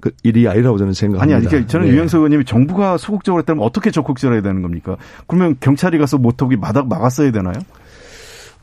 그 0.00 0.10
일이 0.22 0.48
아니라고 0.48 0.78
저는 0.78 0.92
생각합니다. 0.92 1.22
아니, 1.22 1.34
아니, 1.34 1.46
그러니까 1.46 1.70
저는 1.70 1.86
네. 1.86 1.92
유영석 1.92 2.18
의원님이 2.18 2.44
정부가 2.44 2.96
소극적으로 2.96 3.40
했다면 3.40 3.62
어떻게 3.62 3.90
적극적으로 3.90 4.36
해야 4.36 4.42
되는 4.42 4.62
겁니까? 4.62 4.96
그러면 5.26 5.56
경찰이 5.60 5.98
가서 5.98 6.18
못하게 6.18 6.56
마닥 6.56 6.88
막았어야 6.88 7.30
되나요? 7.30 7.54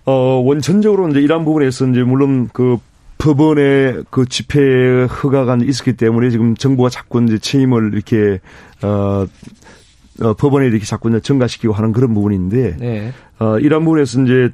어, 0.05 0.41
원천적으로 0.43 1.07
이제 1.09 1.19
이러한 1.19 1.45
부분에서 1.45 1.87
이제 1.87 2.01
물론 2.01 2.49
그 2.51 2.77
법원의 3.19 4.05
그 4.09 4.25
집회 4.25 5.03
허가가 5.03 5.57
있었기 5.61 5.93
때문에 5.93 6.29
지금 6.29 6.55
정부가 6.55 6.89
자꾸 6.89 7.21
이제 7.23 7.37
책임을 7.37 7.93
이렇게 7.93 8.39
어, 8.81 9.25
어 10.21 10.33
법원에 10.33 10.67
이렇게 10.67 10.85
자꾸 10.85 11.09
이제 11.09 11.19
전가시키고 11.19 11.73
하는 11.73 11.91
그런 11.91 12.13
부분인데 12.13 12.77
네. 12.77 13.13
어 13.39 13.59
이런 13.59 13.83
부분에서 13.83 14.21
이제 14.23 14.49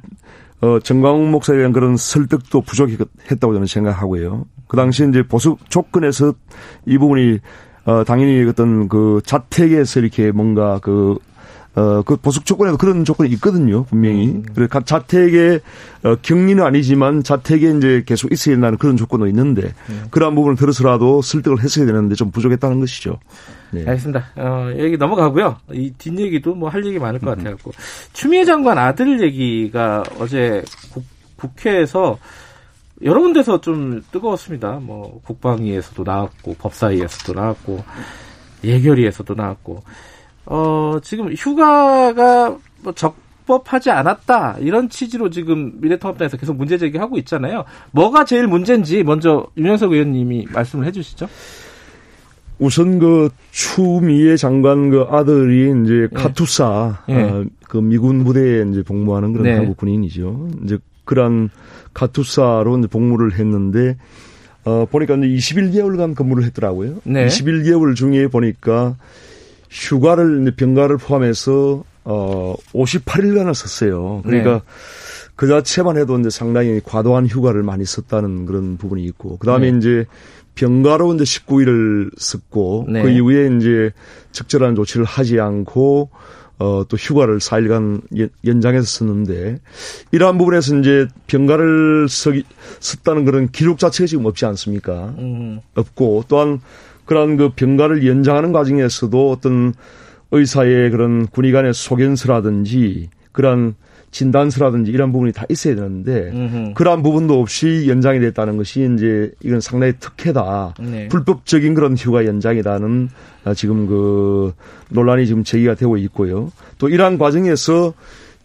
어 0.60 0.80
정광훈 0.80 1.30
목사에 1.30 1.56
대한 1.56 1.72
그런 1.72 1.96
설득도 1.96 2.60
부족했다고 2.62 3.54
저는 3.54 3.66
생각하고요. 3.66 4.46
그 4.66 4.76
당시에 4.76 5.06
이제 5.08 5.22
보수 5.22 5.56
조건에서 5.68 6.34
이 6.86 6.98
부분이 6.98 7.38
어 7.84 8.02
당연히 8.04 8.44
어떤 8.48 8.88
그 8.88 9.20
자택에서 9.24 10.00
이렇게 10.00 10.32
뭔가 10.32 10.80
그 10.82 11.18
어, 11.76 12.00
그 12.02 12.16
보석 12.16 12.46
조건에도 12.46 12.78
그런 12.78 13.04
조건이 13.04 13.28
있거든요, 13.34 13.84
분명히. 13.84 14.28
음. 14.28 14.42
그래, 14.54 14.66
각 14.66 14.86
자택에, 14.86 15.60
어, 16.04 16.16
격리는 16.22 16.64
아니지만 16.64 17.22
자택에 17.22 17.70
이제 17.76 18.02
계속 18.06 18.32
있어야 18.32 18.54
된다는 18.54 18.78
그런 18.78 18.96
조건도 18.96 19.26
있는데, 19.26 19.74
음. 19.90 20.06
그러한 20.10 20.34
부분을 20.34 20.56
들어서라도 20.56 21.20
설득을 21.20 21.62
했어야 21.62 21.84
되는데 21.84 22.14
좀 22.14 22.30
부족했다는 22.30 22.80
것이죠. 22.80 23.18
네. 23.72 23.80
알겠습니다. 23.86 24.24
어, 24.36 24.70
얘기 24.78 24.96
넘어가고요. 24.96 25.58
이 25.72 25.92
뒷얘기도 25.98 26.54
뭐 26.54 26.70
할 26.70 26.84
얘기 26.86 26.98
많을 26.98 27.20
것 27.20 27.30
음. 27.32 27.36
같아갖고. 27.44 27.72
추미애 28.14 28.44
장관 28.46 28.78
아들 28.78 29.20
얘기가 29.22 30.02
어제 30.18 30.64
국, 30.92 31.04
국회에서 31.36 32.18
여러 33.02 33.20
군데서 33.20 33.60
좀 33.60 34.02
뜨거웠습니다. 34.10 34.80
뭐, 34.80 35.20
국방위에서도 35.24 36.02
나왔고, 36.02 36.54
법사위에서도 36.58 37.38
나왔고, 37.38 37.84
예결위에서도 38.64 39.34
나왔고. 39.34 39.82
어, 40.46 40.98
지금 41.02 41.32
휴가가 41.32 42.56
뭐 42.82 42.92
적법하지 42.92 43.90
않았다. 43.90 44.56
이런 44.60 44.88
취지로 44.88 45.30
지금 45.30 45.72
미래통합당에서 45.80 46.36
계속 46.36 46.56
문제 46.56 46.78
제기하고 46.78 47.18
있잖아요. 47.18 47.64
뭐가 47.90 48.24
제일 48.24 48.46
문제인지 48.46 49.02
먼저 49.02 49.46
윤영석 49.56 49.92
의원님이 49.92 50.46
말씀을 50.52 50.86
해 50.86 50.92
주시죠. 50.92 51.28
우선 52.58 52.98
그 52.98 53.28
추미애 53.50 54.36
장관 54.36 54.90
그 54.90 55.02
아들이 55.10 55.74
이제 55.82 56.08
예. 56.10 56.14
카투사 56.14 57.04
예. 57.10 57.14
어, 57.14 57.44
그 57.68 57.76
미군 57.78 58.24
부대에 58.24 58.64
이제 58.70 58.82
복무하는 58.82 59.32
그런 59.32 59.44
네. 59.44 59.54
한국 59.56 59.76
군인이죠. 59.76 60.48
이제 60.64 60.78
그런 61.04 61.50
카투사로 61.92 62.78
이제 62.78 62.88
복무를 62.88 63.34
했는데 63.34 63.96
어 64.64 64.86
보니까 64.90 65.16
이제 65.16 65.54
21개월간 65.54 66.14
근무를 66.14 66.44
했더라고요. 66.44 66.96
네. 67.04 67.26
21개월 67.26 67.94
중에 67.94 68.28
보니까 68.28 68.96
휴가를 69.70 70.52
병가를 70.56 70.98
포함해서 70.98 71.84
어 72.04 72.54
58일간을 72.72 73.54
썼어요. 73.54 74.22
그러니까 74.24 74.52
네. 74.52 74.60
그 75.34 75.46
자체만 75.46 75.98
해도 75.98 76.18
이제 76.18 76.30
상당히 76.30 76.80
과도한 76.82 77.26
휴가를 77.26 77.62
많이 77.62 77.84
썼다는 77.84 78.46
그런 78.46 78.76
부분이 78.76 79.04
있고 79.04 79.36
그다음에 79.38 79.70
네. 79.70 79.78
이제 79.78 80.06
병가로 80.54 81.14
이제 81.14 81.24
19일을 81.24 82.10
썼고 82.16 82.86
네. 82.88 83.02
그 83.02 83.10
이후에 83.10 83.56
이제 83.56 83.92
적절한 84.32 84.74
조치를 84.74 85.04
하지 85.04 85.38
않고 85.40 86.10
어, 86.58 86.84
또 86.88 86.96
휴가를 86.96 87.38
4일간 87.38 88.30
연장해서 88.46 88.86
썼는데, 88.86 89.58
이러한 90.12 90.38
부분에서 90.38 90.76
이제 90.76 91.06
병가를 91.26 92.08
쓰기, 92.08 92.44
썼다는 92.80 93.26
그런 93.26 93.48
기록 93.48 93.78
자체가 93.78 94.06
지금 94.06 94.24
없지 94.24 94.46
않습니까? 94.46 95.14
음. 95.18 95.60
없고, 95.74 96.24
또한 96.28 96.60
그런 97.06 97.36
그 97.36 97.50
병가를 97.56 98.06
연장하는 98.06 98.52
과정에서도 98.52 99.30
어떤 99.30 99.72
의사의 100.32 100.90
그런 100.90 101.26
군의 101.26 101.52
간의 101.52 101.72
소견서라든지 101.72 103.08
그런 103.32 103.74
진단서라든지 104.10 104.90
이런 104.90 105.12
부분이 105.12 105.32
다 105.32 105.44
있어야 105.50 105.74
되는데 105.74 106.30
음흠. 106.32 106.74
그러한 106.74 107.02
부분도 107.02 107.38
없이 107.40 107.86
연장이 107.86 108.18
됐다는 108.18 108.56
것이 108.56 108.88
이제 108.94 109.30
이건 109.42 109.60
상당히 109.60 109.92
특혜다. 110.00 110.74
네. 110.80 111.08
불법적인 111.08 111.74
그런 111.74 111.96
휴가 111.96 112.24
연장이라는 112.24 113.08
지금 113.54 113.86
그 113.86 114.54
논란이 114.90 115.26
지금 115.26 115.44
제기가 115.44 115.74
되고 115.74 115.96
있고요. 115.98 116.50
또 116.78 116.88
이러한 116.88 117.18
과정에서 117.18 117.92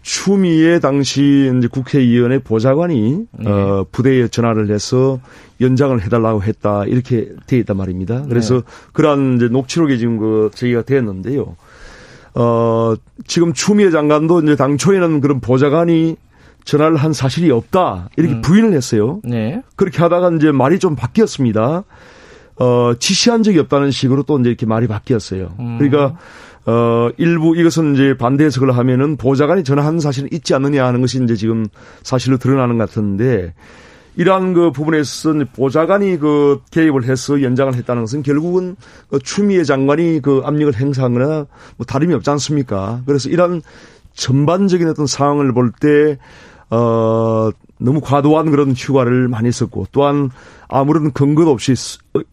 추미애 0.02 0.80
당시 0.80 1.52
이제 1.58 1.68
국회의원의 1.68 2.40
보좌관이 2.40 3.26
네. 3.32 3.50
어, 3.50 3.86
부대에 3.92 4.28
전화를 4.28 4.72
해서 4.72 5.20
연장을 5.60 6.02
해달라고 6.02 6.44
했다 6.44 6.86
이렇게 6.86 7.30
돼 7.46 7.58
있단 7.60 7.78
말입니다. 7.78 8.24
그래서 8.28 8.56
네. 8.56 8.62
그러한 8.94 9.36
이제 9.36 9.48
녹취록이 9.48 10.00
지금 10.00 10.18
그 10.18 10.50
저희가 10.56 10.82
됐는데요. 10.84 11.56
어, 12.34 12.96
지금 13.28 13.54
추미애 13.54 13.92
장관도 13.92 14.42
이제 14.42 14.56
당초에는 14.56 15.22
그런 15.22 15.40
보좌관이 15.40 16.16
전화를 16.64 16.98
한 16.98 17.14
사실이 17.14 17.52
없다 17.52 18.10
이렇게 18.18 18.36
음. 18.36 18.42
부인을 18.42 18.74
했어요. 18.74 19.20
네. 19.24 19.62
그렇게 19.76 20.00
하다가 20.00 20.32
이제 20.36 20.52
말이 20.52 20.80
좀 20.80 20.96
바뀌었습니다. 20.96 21.84
어, 22.58 22.94
지시한 23.00 23.44
적이 23.44 23.60
없다는 23.60 23.92
식으로 23.92 24.24
또 24.24 24.40
이제 24.40 24.50
이렇게 24.50 24.66
말이 24.66 24.88
바뀌었어요. 24.88 25.56
음. 25.60 25.78
그러니까 25.78 26.18
어, 26.66 27.10
일부 27.18 27.56
이것은 27.58 27.96
이제 27.96 28.16
반대 28.18 28.46
해석을 28.46 28.78
하면은 28.78 29.18
보좌관이 29.18 29.64
전화한 29.64 30.00
사실은 30.00 30.30
있지 30.32 30.54
않느냐 30.54 30.86
하는 30.86 31.02
것이 31.02 31.22
이제 31.24 31.36
지금 31.36 31.66
사실로 32.04 32.38
드러나는 32.38 32.78
것 32.78 32.90
같은데 32.90 33.54
이러한 34.16 34.54
그 34.54 34.72
부분에서 34.72 35.34
보좌관이 35.54 36.20
그 36.20 36.60
개입을 36.72 37.06
해서 37.06 37.42
연장을 37.42 37.74
했다는 37.76 38.04
것은 38.04 38.24
결국은 38.24 38.76
그 39.10 39.20
추미애 39.20 39.64
장관이 39.64 40.22
그 40.22 40.42
압력을 40.44 40.76
행사하거나 40.76 41.46
뭐 41.78 41.86
다름이 41.88 42.14
없지 42.16 42.30
않습니까? 42.30 43.02
그래서 43.06 43.30
이러한 43.30 43.62
전반적인 44.14 44.88
어떤 44.90 45.08
상황을 45.08 45.54
볼 45.54 45.72
때, 45.72 46.18
어, 46.70 47.50
너무 47.78 48.02
과도한 48.02 48.52
그런 48.52 48.74
휴가를 48.74 49.28
많이 49.28 49.52
썼고 49.52 49.88
또한 49.92 50.30
아무런 50.68 51.12
근거도 51.12 51.50
없이 51.50 51.74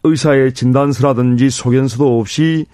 의사의 0.03 0.53
진단서라든지 0.53 1.49
소견서도 1.49 2.19
없이 2.19 2.65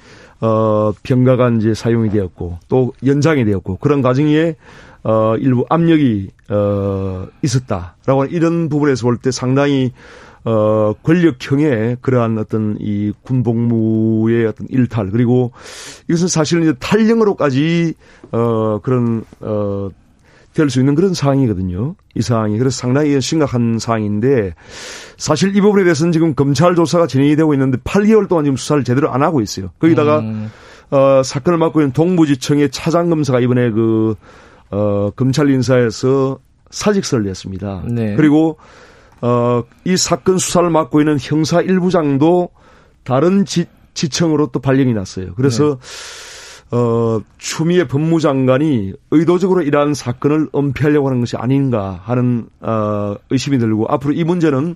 어, 0.42 0.92
병가가 1.04 1.50
이제 1.51 1.74
사용이 1.74 2.10
되었고 2.10 2.60
또 2.68 2.94
연장이 3.06 3.46
되었고 3.46 3.77
그런 3.77 4.01
과정에 4.01 4.56
어, 5.04 5.36
일부 5.38 5.65
압력이 5.70 6.30
어, 6.50 7.27
있었다라고 7.42 8.25
이런 8.25 8.70
부분에서 8.70 9.04
볼 9.04 9.18
때 9.18 9.32
상당히 9.32 9.92
어, 10.44 10.94
권력형의 11.01 11.98
그러한 12.01 12.38
어떤 12.38 12.77
이 12.80 13.12
군복무의 13.24 14.46
어떤 14.46 14.68
일탈 14.70 15.10
그리고 15.10 15.51
이것은 16.08 16.27
사실은 16.27 16.63
이제 16.63 16.74
탈령으로까지 16.80 17.96
어, 18.32 18.80
그런 18.84 19.24
어, 19.42 19.89
될 20.56 20.70
수 20.70 20.80
있는 20.80 20.96
그런 20.96 21.14
상황이거든요. 21.14 21.96
이 22.16 22.22
상황이. 22.22 22.58
그래서 22.58 22.78
상당히 22.78 23.20
심각한 23.22 23.78
상황인데 23.78 24.56
사실 25.18 25.56
이 25.56 25.62
부분에 25.62 25.84
대해서는 25.84 26.12
지금 26.12 26.34
검찰 26.34 26.76
조사가 26.76 27.08
진행이 27.08 27.36
되고 27.36 27.54
있는데 27.54 27.78
8개월 27.80 28.28
동안 28.28 28.46
지금 28.46 28.58
수사를 28.58 28.84
제대로 28.84 29.12
안 29.12 29.22
하고 29.22 29.42
있어요. 29.42 29.72
거기다가 29.80 30.20
음. 30.20 30.50
어, 30.92 31.22
사건을 31.24 31.60
맡고 31.60 31.82
있는 31.82 31.92
동부지청의 31.94 32.72
차장 32.72 33.10
검사가 33.10 33.40
이번에 33.42 33.70
그 33.72 34.16
어, 34.72 35.12
검찰 35.16 35.50
인사에서 35.50 36.40
사직서를 36.72 37.26
냈습니다. 37.26 37.84
네. 37.90 38.16
그리고 38.16 38.58
어, 39.22 39.64
이 39.84 39.98
사건 39.98 40.38
수사를 40.38 40.70
맡고 40.70 41.02
있는 41.02 41.18
형사 41.20 41.62
1부장도 41.62 42.50
다른 43.04 43.46
지, 43.46 43.66
지청으로 43.94 44.48
또 44.48 44.60
발령이 44.60 44.94
났어요. 44.94 45.34
그래서 45.36 45.80
네. 45.80 46.35
어, 46.72 47.20
추미애 47.38 47.88
법무장관이 47.88 48.94
의도적으로 49.12 49.62
이러한 49.62 49.94
사건을 49.94 50.50
은폐하려고 50.56 51.08
하는 51.08 51.20
것이 51.20 51.38
아닌가 51.38 52.00
하는 52.04 52.48
어, 52.62 53.16
의심이 53.30 53.58
들고 53.60 53.88
앞으로 53.88 54.14
이 54.14 54.24
문제는 54.24 54.76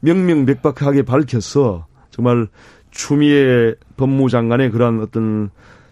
명명백박하게 0.00 1.02
밝혀서 1.02 1.86
정말 2.10 2.48
추미애 2.90 3.74
법무장관의 3.96 4.70
그러한 4.70 5.00
어떤 5.00 5.50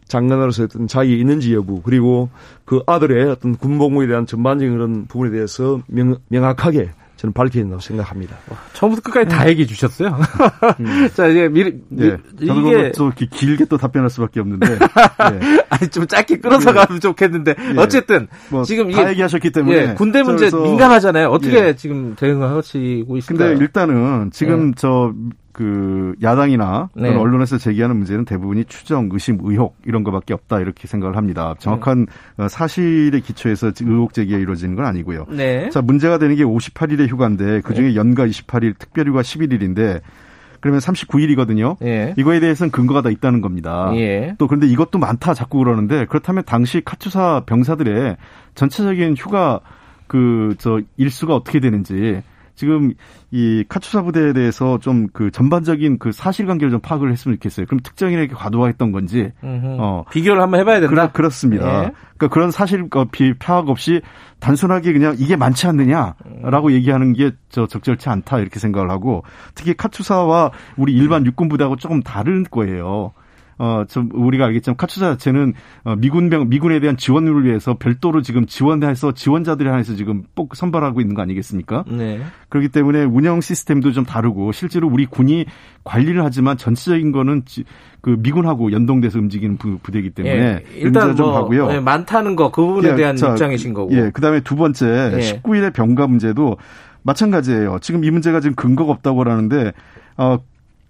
장관으로서 0.09 0.65
어떤 0.65 0.87
자격이 0.87 1.19
있는지 1.19 1.55
여부 1.55 1.83
그리고 1.83 2.29
그 2.65 2.83
아들의 2.87 3.29
어떤 3.31 3.57
군복무에 3.57 4.07
대한 4.07 4.27
전반적인 4.27 4.73
그런 4.75 5.07
부분에 5.07 5.31
대해서 5.31 5.81
명, 5.89 6.17
명확하게 6.29 6.91
저는 7.17 7.33
밝혀야 7.33 7.63
된다고 7.63 7.81
생각합니다. 7.81 8.37
처음부터 8.75 9.03
끝까지 9.03 9.29
다 9.29 9.45
음. 9.45 9.49
얘기해 9.49 9.67
주셨어요. 9.67 10.19
음. 10.81 11.09
자, 11.15 11.27
이제 11.29 11.49
미, 11.49 11.65
미 11.89 12.07
예, 12.07 12.19
저는 12.47 12.67
이게 12.67 12.93
또 12.93 13.11
길게 13.11 13.65
또 13.67 13.79
답변할 13.79 14.11
수밖에 14.11 14.41
없는데. 14.41 14.67
예. 14.77 15.65
아니, 15.71 15.91
좀 15.91 16.07
짧게 16.07 16.39
끌어서 16.39 16.71
예. 16.71 16.75
가면 16.75 17.01
좋겠는데. 17.01 17.55
예. 17.59 17.79
어쨌든 17.79 18.29
뭐 18.51 18.65
지금 18.65 18.91
다 18.91 19.09
얘기하셨기 19.11 19.51
때문에 19.51 19.77
예, 19.77 19.95
군대 19.95 20.23
문제 20.23 20.51
민감하잖아요. 20.51 21.29
어떻게 21.29 21.69
예. 21.69 21.77
지금 21.77 22.15
대응하시고 22.17 23.17
있을까요? 23.17 23.49
근데 23.49 23.65
일단은 23.65 24.31
지금 24.31 24.75
저 24.75 25.13
그 25.57 26.15
야당이나 26.23 26.91
네. 26.95 27.15
언론에서 27.15 27.57
제기하는 27.57 27.97
문제는 27.97 28.27
대부분이 28.27 28.67
추정, 28.67 29.09
의심, 29.11 29.39
의혹 29.41 29.79
이런 29.87 30.05
것밖에 30.05 30.35
없다 30.35 30.61
이렇게 30.61 30.87
생각을 30.87 31.17
합니다. 31.17 31.55
정확한 31.59 32.07
네. 32.37 32.47
사실의 32.47 33.23
기초에서 33.23 33.73
의혹 33.81 34.13
제기가 34.13 34.39
이루어지는 34.39 34.75
건 34.77 34.85
아니고요. 34.85 35.25
네. 35.31 35.71
자 35.71 35.81
문제가 35.81 36.19
되는 36.19 36.37
게 36.37 36.45
58일의 36.45 37.09
휴가인데 37.09 37.63
그 37.63 37.73
중에 37.73 37.89
네. 37.89 37.95
연가 37.95 38.27
28일, 38.27 38.79
특별휴가 38.79 39.23
11일인데 39.23 40.03
그러면 40.61 40.81
39일이거든요. 40.81 41.77
예. 41.83 42.13
이거에 42.19 42.39
대해서는 42.39 42.71
근거가 42.71 43.01
다 43.01 43.09
있다는 43.09 43.41
겁니다. 43.41 43.93
예. 43.95 44.35
또 44.37 44.47
그런데 44.49 44.67
이것도 44.67 44.99
많다 44.99 45.33
자꾸 45.33 45.59
그러는데 45.59 46.05
그렇다면 46.05 46.45
당시 46.45 46.83
카투사 46.85 47.45
병사들의 47.47 48.19
전체적인 48.55 49.15
휴가 49.17 49.61
그 50.07 50.55
저 50.59 50.81
일수가 50.97 51.35
어떻게 51.35 51.61
되는지 51.61 52.23
지금 52.57 52.93
이 53.31 53.65
카투사 53.69 54.03
부대에 54.03 54.33
대해서 54.33 54.79
좀 54.79 55.07
그 55.13 55.31
전반적인 55.31 55.99
그 55.99 56.11
사실관계를 56.13 56.71
좀 56.71 56.81
파악을 56.81 57.13
했으면 57.13 57.37
좋겠어요. 57.37 57.67
그럼 57.67 57.81
특정인에게 57.83 58.35
과도화했던 58.35 58.93
건지 58.93 59.33
어 59.79 60.05
비교를 60.11 60.43
한번 60.43 60.61
해봐야 60.61 60.81
된다. 60.81 61.11
그렇, 61.13 61.31
습니다 61.31 61.85
예. 61.85 61.91
그러니까 62.17 62.29
그런 62.29 62.51
사실 62.51 62.89
어, 62.95 63.07
파악 63.39 63.69
없이 63.69 64.01
단순하게 64.41 64.93
그냥 64.93 65.15
이게 65.19 65.37
많지 65.37 65.67
않느냐라고 65.67 66.73
얘기하는 66.73 67.13
게 67.13 67.31
저 67.49 67.67
적절치 67.67 68.09
않다 68.11 68.39
이렇게 68.41 68.59
생각을 68.59 68.91
하고 68.91 69.23
특히 69.55 69.73
카투사와 69.75 70.51
우리 70.77 70.93
일반 70.93 71.25
육군 71.25 71.49
부대하고 71.49 71.77
조금 71.77 72.03
다른 72.03 72.45
거예요. 72.45 73.13
어, 73.59 73.85
좀 73.89 74.11
우리가 74.13 74.47
알겠지만 74.47 74.77
카투사 74.77 75.13
자체는 75.13 75.55
어, 75.85 75.97
미군병 75.97 76.49
미군에 76.49 76.81
대한 76.81 76.97
지원을 76.97 77.45
위해서 77.45 77.75
별도로 77.79 78.23
지금 78.23 78.47
지원해서 78.47 79.13
지원자들이 79.13 79.69
한해서 79.69 79.95
지금 79.95 80.25
꼭 80.35 80.57
선발하고 80.57 81.01
있는 81.01 81.15
거 81.15 81.23
아니겠습니까? 81.23 81.85
네. 81.89 82.21
그렇기 82.49 82.69
때문에 82.69 83.05
운영 83.05 83.41
시스템도 83.41 83.93
좀 83.93 84.05
다르고 84.05 84.53
실제로 84.53 84.89
우리 84.89 85.07
군이 85.07 85.47
관리를 85.85 86.25
하지만 86.25 86.57
전체적인 86.57 87.13
거는 87.13 87.43
지, 87.47 87.65
그 88.01 88.17
미군하고 88.19 88.73
연동돼서 88.73 89.19
움직이는 89.19 89.57
부, 89.57 89.79
대이기 89.91 90.11
때문에 90.11 90.35
예, 90.35 90.63
일단 90.77 91.17
좀 91.17 91.27
뭐, 91.27 91.37
하고요. 91.37 91.73
예, 91.73 91.81
많다는 91.81 92.35
거 92.37 92.51
그 92.51 92.65
부분에 92.65 92.91
예, 92.91 92.95
대한 92.95 93.17
자, 93.17 93.33
입장이신 93.33 93.75
거고. 93.75 93.93
예, 93.95 94.11
그다음에 94.11 94.41
두 94.41 94.57
번째 94.57 95.13
예. 95.15 95.19
19일의 95.19 95.73
병가 95.75 96.07
문제도 96.07 96.57
마찬가지예요. 97.03 97.79
지금 97.81 98.05
이 98.05 98.11
문제가 98.11 98.41
지금 98.41 98.55
근거가 98.55 98.93
없다고 98.93 99.23
하는데 99.23 99.73
어 100.17 100.39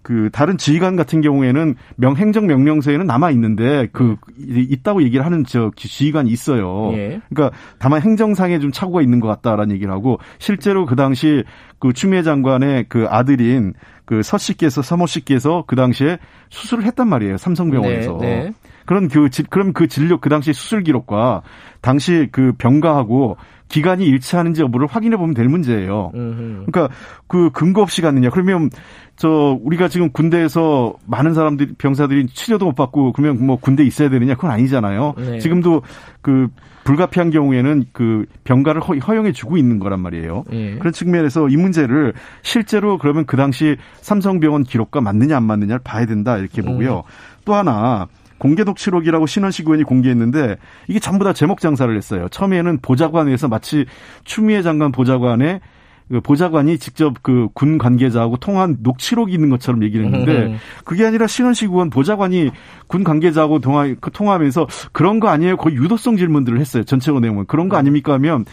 그 0.07 0.29
다른 0.31 0.57
지휘관 0.57 0.95
같은 0.95 1.19
경우에는 1.19 1.75
명 1.97 2.15
행정 2.15 2.47
명령서에는 2.47 3.05
남아 3.05 3.31
있는데 3.31 3.89
그 3.91 4.15
있다고 4.37 5.03
얘기를 5.03 5.25
하는 5.25 5.43
저 5.45 5.69
지휘관이 5.75 6.29
있어요. 6.29 6.93
예. 6.93 7.19
그러니까 7.27 7.57
다만 7.77 8.01
행정상에 8.01 8.59
좀 8.59 8.71
착오가 8.71 9.01
있는 9.01 9.19
것 9.19 9.27
같다라는 9.27 9.75
얘기를 9.75 9.91
하고 9.91 10.17
실제로 10.39 10.85
그 10.85 10.95
당시 10.95 11.43
그 11.79 11.91
추미애 11.91 12.23
장관의 12.23 12.85
그 12.87 13.05
아들인 13.09 13.73
그 14.05 14.21
서 14.23 14.37
씨께서 14.37 14.81
서모 14.81 15.07
씨께서 15.07 15.65
그 15.67 15.75
당시에 15.75 16.19
수술을 16.51 16.85
했단 16.85 17.09
말이에요. 17.09 17.35
삼성병원에서. 17.35 18.17
네, 18.21 18.43
네. 18.43 18.53
그런 18.87 19.09
그 19.09 19.29
그럼 19.49 19.73
그 19.73 19.87
진료 19.87 20.17
그 20.17 20.29
당시 20.29 20.53
수술 20.53 20.81
기록과 20.81 21.43
당시 21.81 22.29
그 22.31 22.53
병가하고 22.57 23.37
기간이 23.67 24.05
일치하는지 24.05 24.61
여부를 24.61 24.87
확인해 24.87 25.17
보면 25.17 25.35
될 25.35 25.49
문제예요. 25.49 26.11
그러니까 26.13 26.89
그 27.27 27.49
근거 27.51 27.81
없이 27.81 28.01
갔느냐. 28.01 28.29
그러면 28.29 28.69
저 29.17 29.59
우리가 29.61 29.89
지금 29.89 30.09
군대에서 30.11 30.93
많은 31.05 31.33
사람들이 31.33 31.73
병사들이 31.77 32.27
치료도 32.27 32.65
못 32.65 32.75
받고 32.75 33.11
그러면 33.11 33.45
뭐 33.45 33.57
군대 33.57 33.83
에 33.83 33.85
있어야 33.85 34.09
되느냐 34.09 34.35
그건 34.35 34.51
아니잖아요. 34.51 35.15
네. 35.17 35.39
지금도 35.39 35.81
그 36.21 36.47
불가피한 36.85 37.31
경우에는 37.31 37.87
그 37.91 38.25
병가를 38.45 38.81
허용해 38.81 39.33
주고 39.33 39.57
있는 39.57 39.79
거란 39.79 39.99
말이에요. 39.99 40.45
네. 40.49 40.77
그런 40.77 40.93
측면에서 40.93 41.49
이 41.49 41.57
문제를 41.57 42.13
실제로 42.43 42.97
그러면 42.97 43.25
그 43.25 43.35
당시 43.35 43.75
삼성병원 43.99 44.63
기록과 44.63 45.01
맞느냐 45.01 45.35
안 45.35 45.43
맞느냐를 45.43 45.81
봐야 45.83 46.05
된다 46.05 46.37
이렇게 46.37 46.61
보고요. 46.61 46.99
음. 46.99 47.01
또 47.43 47.55
하나 47.55 48.07
공개 48.37 48.63
녹취록이라고 48.63 49.25
신원식 49.25 49.65
의원이 49.67 49.83
공개했는데 49.83 50.57
이게 50.87 50.99
전부 50.99 51.23
다 51.23 51.33
제목 51.33 51.59
장사를 51.59 51.95
했어요. 51.95 52.27
처음에는 52.29 52.79
보좌관에서 52.81 53.47
마치 53.47 53.85
추미애 54.23 54.61
장관 54.61 54.91
보좌관의 54.91 55.59
그 55.59 55.76
보좌관이 56.23 56.77
직접 56.77 57.21
그 57.21 57.47
군 57.53 57.77
관계자하고 57.77 58.37
통한 58.37 58.77
녹취록이 58.81 59.33
있는 59.33 59.49
것처럼 59.49 59.83
얘기를 59.83 60.05
했는데 60.05 60.45
음. 60.47 60.57
그게 60.85 61.05
아니라 61.05 61.27
신원식 61.27 61.69
의원 61.71 61.89
보좌관이 61.89 62.51
군 62.87 63.03
관계자하고 63.03 63.59
통화, 63.59 63.93
그 63.99 64.11
통화하면서 64.11 64.67
그런 64.91 65.19
거 65.19 65.27
아니에요? 65.29 65.57
거의 65.57 65.75
유도성 65.75 66.17
질문들을 66.17 66.59
했어요. 66.59 66.83
전체로 66.83 67.19
내용은. 67.19 67.45
그런 67.45 67.67
거 67.69 67.75
음. 67.75 67.79
아닙니까 67.79 68.13
하면 68.13 68.45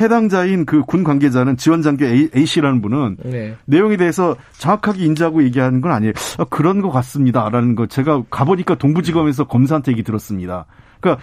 해당자인 0.00 0.64
그 0.64 0.82
군 0.84 1.04
관계자는 1.04 1.56
지원장교 1.56 2.04
A, 2.04 2.46
씨라는 2.46 2.82
분은 2.82 3.16
네. 3.24 3.56
내용에 3.66 3.96
대해서 3.96 4.36
정확하게 4.58 5.04
인지하고 5.04 5.42
얘기하는 5.44 5.80
건 5.80 5.92
아니에요. 5.92 6.12
아, 6.38 6.44
그런 6.44 6.80
것 6.82 6.90
같습니다 6.90 7.48
라는 7.50 7.74
거 7.74 7.86
제가 7.86 8.22
가보니까 8.30 8.74
동부지검에서 8.76 9.44
검사한테 9.44 9.92
얘기 9.92 10.02
들었습니다. 10.02 10.66
그러니까 11.00 11.22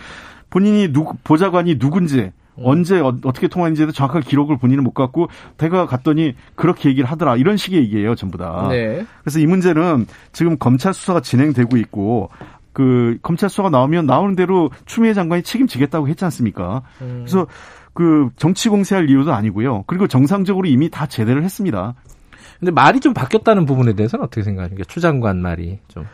본인이 0.50 0.92
누 0.92 1.06
보좌관이 1.24 1.78
누군지 1.80 2.32
언제 2.64 3.00
어, 3.00 3.16
떻게 3.22 3.48
통화했는지도 3.48 3.92
정확한 3.92 4.22
기록을 4.22 4.58
본인은 4.58 4.84
못 4.84 4.94
갖고 4.94 5.28
대가 5.58 5.86
갔더니 5.86 6.36
그렇게 6.56 6.90
얘기를 6.90 7.10
하더라 7.10 7.36
이런 7.36 7.58
식의 7.58 7.80
얘기예요 7.82 8.16
전부 8.16 8.38
다. 8.38 8.68
네. 8.70 9.06
그래서 9.24 9.40
이 9.40 9.46
문제는 9.46 10.08
지금 10.32 10.58
검찰 10.58 10.94
수사가 10.94 11.22
진행되고 11.22 11.78
있고 11.78 12.30
그 12.74 13.18
검찰 13.22 13.50
수사가 13.50 13.70
나오면 13.70 14.06
나오는 14.06 14.36
대로 14.36 14.70
추미애 14.86 15.14
장관이 15.14 15.44
책임지겠다고 15.44 16.08
했지 16.08 16.24
않습니까? 16.26 16.84
음. 17.02 17.26
그래서 17.26 17.48
그 17.94 18.30
정치 18.38 18.70
공세할 18.70 19.10
이유도 19.10 19.34
아니고요. 19.34 19.84
그리고 19.88 20.08
정상적으로 20.08 20.68
이미 20.68 20.90
다 20.90 21.06
제대를 21.06 21.44
했습니다. 21.44 21.96
근데 22.60 22.72
말이 22.72 23.00
좀 23.00 23.14
바뀌었다는 23.14 23.66
부분에 23.66 23.94
대해서는 23.94 24.26
어떻게 24.26 24.44
생각하십니까? 24.44 24.86
추 24.88 25.00
장관 25.00 25.42
말이 25.42 25.80
좀. 25.88 26.06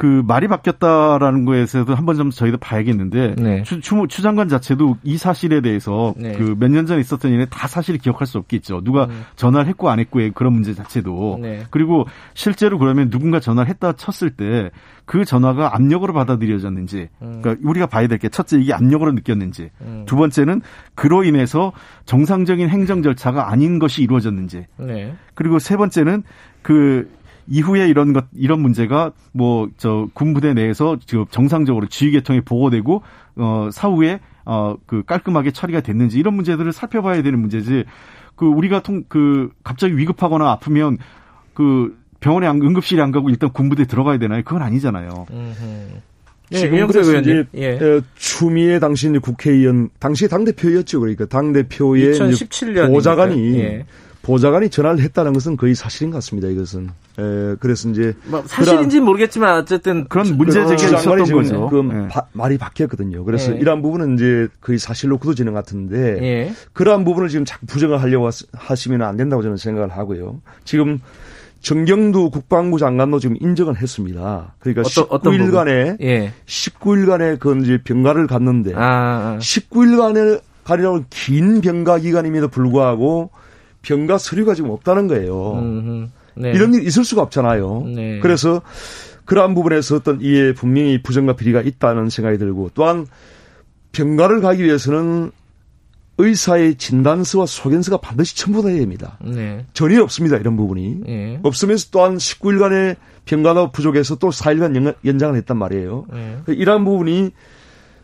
그 0.00 0.22
말이 0.26 0.48
바뀌었다라는 0.48 1.44
거에서도 1.44 1.94
한 1.94 2.06
번 2.06 2.16
좀 2.16 2.30
저희도 2.30 2.58
봐야겠는데 2.58 3.34
네. 3.36 3.62
추, 3.62 3.80
추, 3.80 4.06
추 4.08 4.22
장관 4.22 4.48
자체도 4.48 4.96
이 5.02 5.16
사실에 5.16 5.60
대해서 5.60 6.14
네. 6.16 6.32
그몇 6.32 6.70
년 6.70 6.86
전에 6.86 7.00
있었던 7.00 7.30
일에 7.32 7.46
다 7.46 7.68
사실을 7.68 7.98
기억할 8.00 8.26
수 8.26 8.38
없겠죠. 8.38 8.82
누가 8.82 9.04
음. 9.04 9.24
전화를 9.36 9.68
했고 9.68 9.90
안 9.90 10.00
했고의 10.00 10.32
그런 10.34 10.52
문제 10.52 10.74
자체도 10.74 11.38
네. 11.40 11.62
그리고 11.70 12.06
실제로 12.34 12.78
그러면 12.78 13.10
누군가 13.10 13.40
전화를 13.40 13.68
했다 13.70 13.92
쳤을 13.92 14.30
때 14.30 14.70
그 15.06 15.24
전화가 15.24 15.74
압력으로 15.74 16.12
받아들여졌는지 16.12 17.08
음. 17.20 17.40
그러니까 17.42 17.68
우리가 17.68 17.86
봐야 17.86 18.06
될 18.06 18.16
게 18.18 18.28
첫째 18.28 18.60
이게 18.60 18.72
압력으로 18.72 19.10
느꼈는지 19.10 19.70
음. 19.80 20.04
두 20.06 20.14
번째는 20.14 20.60
그로 20.94 21.24
인해서 21.24 21.72
정상적인 22.04 22.68
행정 22.68 23.02
절차가 23.02 23.50
아닌 23.50 23.80
것이 23.80 24.02
이루어졌는지 24.02 24.66
네. 24.76 25.12
그리고 25.34 25.58
세 25.58 25.76
번째는 25.76 26.22
그 26.62 27.10
이후에 27.50 27.88
이런 27.88 28.12
것 28.12 28.24
이런 28.34 28.60
문제가 28.60 29.12
뭐 29.32 29.68
저 29.76 30.08
군부대 30.14 30.54
내에서 30.54 30.98
지금 31.04 31.26
정상적으로 31.30 31.86
지휘 31.88 32.12
계통에 32.12 32.40
보고되고 32.40 33.02
어 33.36 33.68
사후에 33.72 34.20
어 34.44 34.76
그 34.86 35.02
깔끔하게 35.04 35.50
처리가 35.50 35.80
됐는지 35.80 36.18
이런 36.18 36.34
문제들을 36.34 36.72
살펴봐야 36.72 37.22
되는 37.22 37.38
문제지. 37.38 37.84
그 38.36 38.46
우리가 38.46 38.82
통 38.82 39.04
그 39.08 39.50
갑자기 39.62 39.96
위급하거나 39.98 40.50
아프면 40.50 40.96
그 41.52 41.98
병원에 42.20 42.46
안, 42.46 42.56
응급실에 42.62 43.02
안 43.02 43.10
가고 43.12 43.28
일단 43.30 43.50
군부대 43.52 43.82
에 43.82 43.86
들어가야 43.86 44.18
되나요? 44.18 44.42
그건 44.44 44.62
아니잖아요. 44.62 45.26
예, 46.52 46.56
지금 46.56 46.86
그래서 46.86 47.18
이제 47.18 47.44
예. 47.54 47.74
어, 47.76 48.02
추미애 48.16 48.78
당시 48.78 49.08
국회의원 49.08 49.88
당시 49.98 50.28
당 50.28 50.44
대표였죠. 50.44 51.00
그러니까 51.00 51.26
당 51.26 51.52
대표의 51.52 52.14
2017년 52.14 52.88
보좌관이 52.88 53.58
예. 53.60 53.84
보좌관이 54.22 54.68
전화를 54.70 55.00
했다는 55.00 55.32
것은 55.32 55.56
거의 55.56 55.74
사실인 55.74 56.10
것 56.10 56.16
같습니다. 56.16 56.48
이것은. 56.48 56.90
에, 57.20 57.56
그래서 57.60 57.88
이제 57.88 58.14
뭐 58.24 58.42
사실인지는 58.46 59.04
모르겠지만 59.04 59.58
어쨌든 59.58 60.06
그런 60.08 60.36
문제 60.36 60.64
제기가 60.64 60.98
있었던 60.98 61.32
거죠. 61.32 61.68
그 61.68 61.76
네. 61.76 62.08
말이 62.32 62.58
바뀌었거든요. 62.58 63.24
그래서 63.24 63.52
네. 63.52 63.58
이러한 63.58 63.82
부분은 63.82 64.14
이제 64.14 64.48
거의 64.60 64.78
사실로 64.78 65.18
굳어지는 65.18 65.52
것 65.52 65.58
같은데 65.58 66.20
네. 66.20 66.52
그러한 66.72 67.04
부분을 67.04 67.28
지금 67.28 67.44
자꾸 67.44 67.66
부정을 67.66 68.00
하려고 68.00 68.30
하시면 68.52 69.02
안 69.02 69.16
된다고 69.16 69.42
저는 69.42 69.56
생각을 69.56 69.90
하고요. 69.90 70.40
지금 70.64 71.00
정경두 71.60 72.30
국방부 72.30 72.78
장관도 72.78 73.18
지금 73.18 73.36
인정을 73.38 73.76
했습니다. 73.76 74.54
그러니까 74.60 74.82
어떤, 75.10 75.34
19일간에 75.34 76.00
예. 76.00 76.32
19일간의 76.46 77.38
그 77.38 77.56
이제 77.58 77.78
병가를 77.82 78.26
갔는데 78.26 78.74
아, 78.74 78.80
아. 78.80 79.38
19일간에 79.38 80.40
가려는 80.64 81.04
긴 81.10 81.60
병가 81.60 81.98
기간임에도 81.98 82.48
불구하고 82.48 83.30
병가 83.82 84.18
서류가 84.18 84.54
지금 84.54 84.70
없다는 84.70 85.08
거예요. 85.08 85.54
음흠. 85.54 86.08
네. 86.36 86.52
이런 86.52 86.74
일이 86.74 86.86
있을 86.86 87.04
수가 87.04 87.22
없잖아요. 87.22 87.84
네. 87.94 88.18
그래서 88.20 88.62
그러한 89.24 89.54
부분에서 89.54 89.96
어떤 89.96 90.20
이에 90.20 90.52
분명히 90.54 91.02
부정과 91.02 91.36
비리가 91.36 91.60
있다는 91.60 92.08
생각이 92.08 92.38
들고 92.38 92.70
또한 92.74 93.06
병가를 93.92 94.40
가기 94.40 94.64
위해서는 94.64 95.30
의사의 96.18 96.74
진단서와 96.74 97.46
소견서가 97.46 97.98
반드시 97.98 98.36
첨부돼야 98.36 98.78
됩니다. 98.78 99.18
네. 99.24 99.64
전혀 99.72 100.02
없습니다. 100.02 100.36
이런 100.36 100.56
부분이. 100.56 101.00
네. 101.06 101.40
없으면서 101.42 101.88
또한 101.90 102.16
19일간의 102.16 102.96
병가가 103.24 103.70
부족해서 103.70 104.16
또 104.16 104.28
4일간 104.28 104.94
연장을 105.04 105.34
했단 105.36 105.56
말이에요. 105.56 106.06
네. 106.12 106.38
이러한 106.48 106.84
부분이 106.84 107.30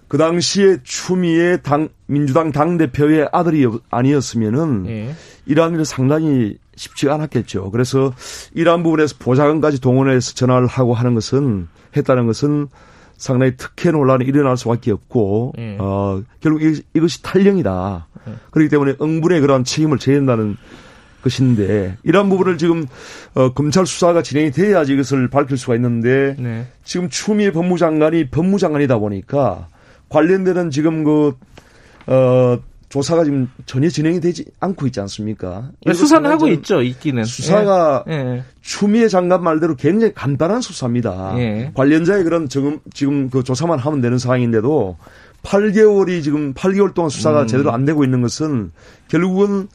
그 0.08 0.18
당시에 0.18 0.78
추미애 0.82 1.58
당 1.62 1.88
민주당 2.06 2.52
당 2.52 2.78
대표의 2.78 3.28
아들이 3.32 3.66
아니었으면은 3.90 4.82
네. 4.84 5.14
이러한 5.46 5.74
일은 5.74 5.84
상당히 5.84 6.56
쉽지가 6.76 7.14
않았겠죠. 7.14 7.70
그래서 7.70 8.12
이러한 8.54 8.82
부분에서 8.82 9.16
보좌관까지 9.18 9.80
동원해서 9.80 10.34
전화를 10.34 10.66
하고 10.66 10.94
하는 10.94 11.14
것은 11.14 11.68
했다는 11.96 12.26
것은 12.26 12.68
상당히 13.16 13.56
특혜 13.56 13.90
논란이 13.90 14.24
일어날 14.26 14.56
수밖에 14.56 14.92
없고 14.92 15.54
네. 15.56 15.76
어 15.80 16.22
결국 16.40 16.62
이, 16.62 16.82
이것이 16.94 17.22
탈령이다. 17.22 18.06
네. 18.26 18.34
그렇기 18.50 18.68
때문에 18.68 18.94
응분의 19.00 19.40
그러한 19.40 19.64
책임을 19.64 19.98
져야 19.98 20.16
한다는 20.16 20.56
것인데 21.22 21.96
이러한 22.04 22.28
부분을 22.28 22.58
지금 22.58 22.86
어, 23.34 23.52
검찰 23.52 23.86
수사가 23.86 24.22
진행이 24.22 24.52
돼야지 24.52 24.92
이것을 24.92 25.28
밝힐 25.28 25.56
수가 25.56 25.74
있는데 25.76 26.36
네. 26.38 26.66
지금 26.84 27.08
추미애 27.08 27.50
법무장관이 27.50 28.28
법무장관이다 28.30 28.98
보니까 28.98 29.68
관련되는 30.08 30.70
지금 30.70 31.04
그, 31.04 31.34
어, 32.06 32.58
조사가 32.88 33.25
지금 33.25 33.51
전혀 33.66 33.88
진행이 33.88 34.20
되지 34.20 34.44
않고 34.61 34.87
있지 34.87 35.01
않습니까? 35.01 35.70
네, 35.85 35.92
수사는 35.92 36.29
하고 36.31 36.49
있죠, 36.49 36.83
있기는. 36.83 37.25
수사가 37.25 38.05
예. 38.09 38.12
예. 38.12 38.44
추미애 38.61 39.09
장관 39.09 39.42
말대로 39.42 39.75
굉장히 39.75 40.14
간단한 40.14 40.61
수사입니다. 40.61 41.35
예. 41.38 41.72
관련자의 41.75 42.22
그런 42.25 42.49
지금, 42.49 42.79
지금 42.92 43.29
그 43.29 43.42
조사만 43.42 43.79
하면 43.79 44.01
되는 44.01 44.18
상황인데도 44.18 44.96
8개월이 45.42 46.22
지금 46.22 46.55
8개월 46.55 46.94
동안 46.94 47.09
수사가 47.09 47.42
음. 47.42 47.46
제대로 47.46 47.72
안 47.72 47.85
되고 47.85 48.05
있는 48.05 48.22
것은 48.22 48.72
결국은 49.09 49.68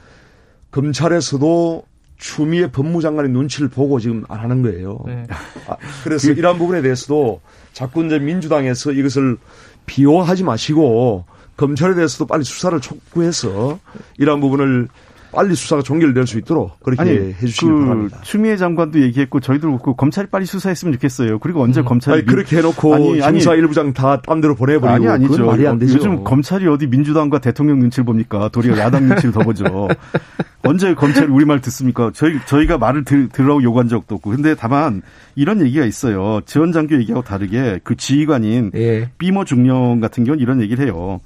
검찰에서도 0.72 1.84
추미애 2.18 2.72
법무장관의 2.72 3.32
눈치를 3.32 3.68
보고 3.68 4.00
지금 4.00 4.24
안 4.30 4.40
하는 4.40 4.62
거예요. 4.62 5.00
네. 5.06 5.26
아, 5.68 5.76
그래서 6.04 6.28
그 6.28 6.40
이러한 6.40 6.58
부분에 6.60 6.82
대해서도 6.82 7.42
자꾸 7.74 8.06
이제 8.06 8.20
민주당에서 8.20 8.92
이것을 8.92 9.38
비호하지 9.86 10.44
마시고 10.44 11.26
검찰에 11.62 11.94
대해서도 11.94 12.26
빨리 12.26 12.44
수사를 12.44 12.80
촉구해서 12.82 13.80
이러한 14.18 14.42
부분을 14.42 14.88
빨리 15.34 15.56
수사가 15.56 15.82
종결될 15.82 16.28
수 16.28 16.38
있도록 16.40 16.78
그렇게 16.82 17.02
아니, 17.02 17.12
해주시기 17.12 17.66
그 17.66 17.80
바랍니다. 17.86 18.20
추미애 18.22 18.58
장관도 18.58 19.02
얘기했고 19.02 19.40
저희도 19.40 19.78
그 19.78 19.96
검찰이 19.96 20.28
빨리 20.28 20.46
수사했으면 20.46 20.94
좋겠어요. 20.96 21.40
그리고 21.40 21.62
언제 21.64 21.80
음. 21.80 21.86
검찰이 21.86 22.18
아니, 22.18 22.26
그렇게 22.26 22.58
해놓고 22.58 22.94
아니, 22.94 23.22
아니 23.24 23.38
형사 23.38 23.54
일부장 23.56 23.94
다 23.94 24.22
딴 24.22 24.42
데로 24.42 24.56
보내버리고 24.56 24.88
아니 24.90 25.08
아니죠. 25.08 25.46
말이 25.46 25.66
안 25.66 25.80
되죠. 25.80 25.96
요즘 25.96 26.26
검찰이 26.26 26.68
어디 26.68 26.86
민주당과 26.88 27.40
대통령 27.40 27.80
눈치를 27.80 28.04
봅니까? 28.04 28.50
도리어 28.50 28.78
야당 28.78 29.08
눈치를 29.08 29.32
더 29.32 29.40
보죠. 29.40 29.64
언제 30.64 30.94
검찰이 30.94 31.28
우리 31.28 31.46
말 31.46 31.62
듣습니까? 31.62 32.12
저희 32.14 32.34
저희가 32.46 32.78
말을 32.78 33.06
들, 33.06 33.30
들으라고 33.30 33.64
요구한 33.64 33.88
적도 33.88 34.16
없고. 34.16 34.32
근데 34.32 34.54
다만 34.54 35.02
이런 35.36 35.62
얘기가 35.62 35.86
있어요. 35.86 36.42
지원 36.46 36.74
장교 36.74 36.96
얘기하고 36.96 37.24
다르게 37.24 37.80
그 37.86 37.96
지휘관인 37.96 38.72
예. 38.76 39.10
삐모 39.18 39.46
중령 39.46 40.02
같은 40.02 40.26
경우는 40.26 40.42
이런 40.44 40.62
얘기를 40.62 40.86
해요. 40.86 41.22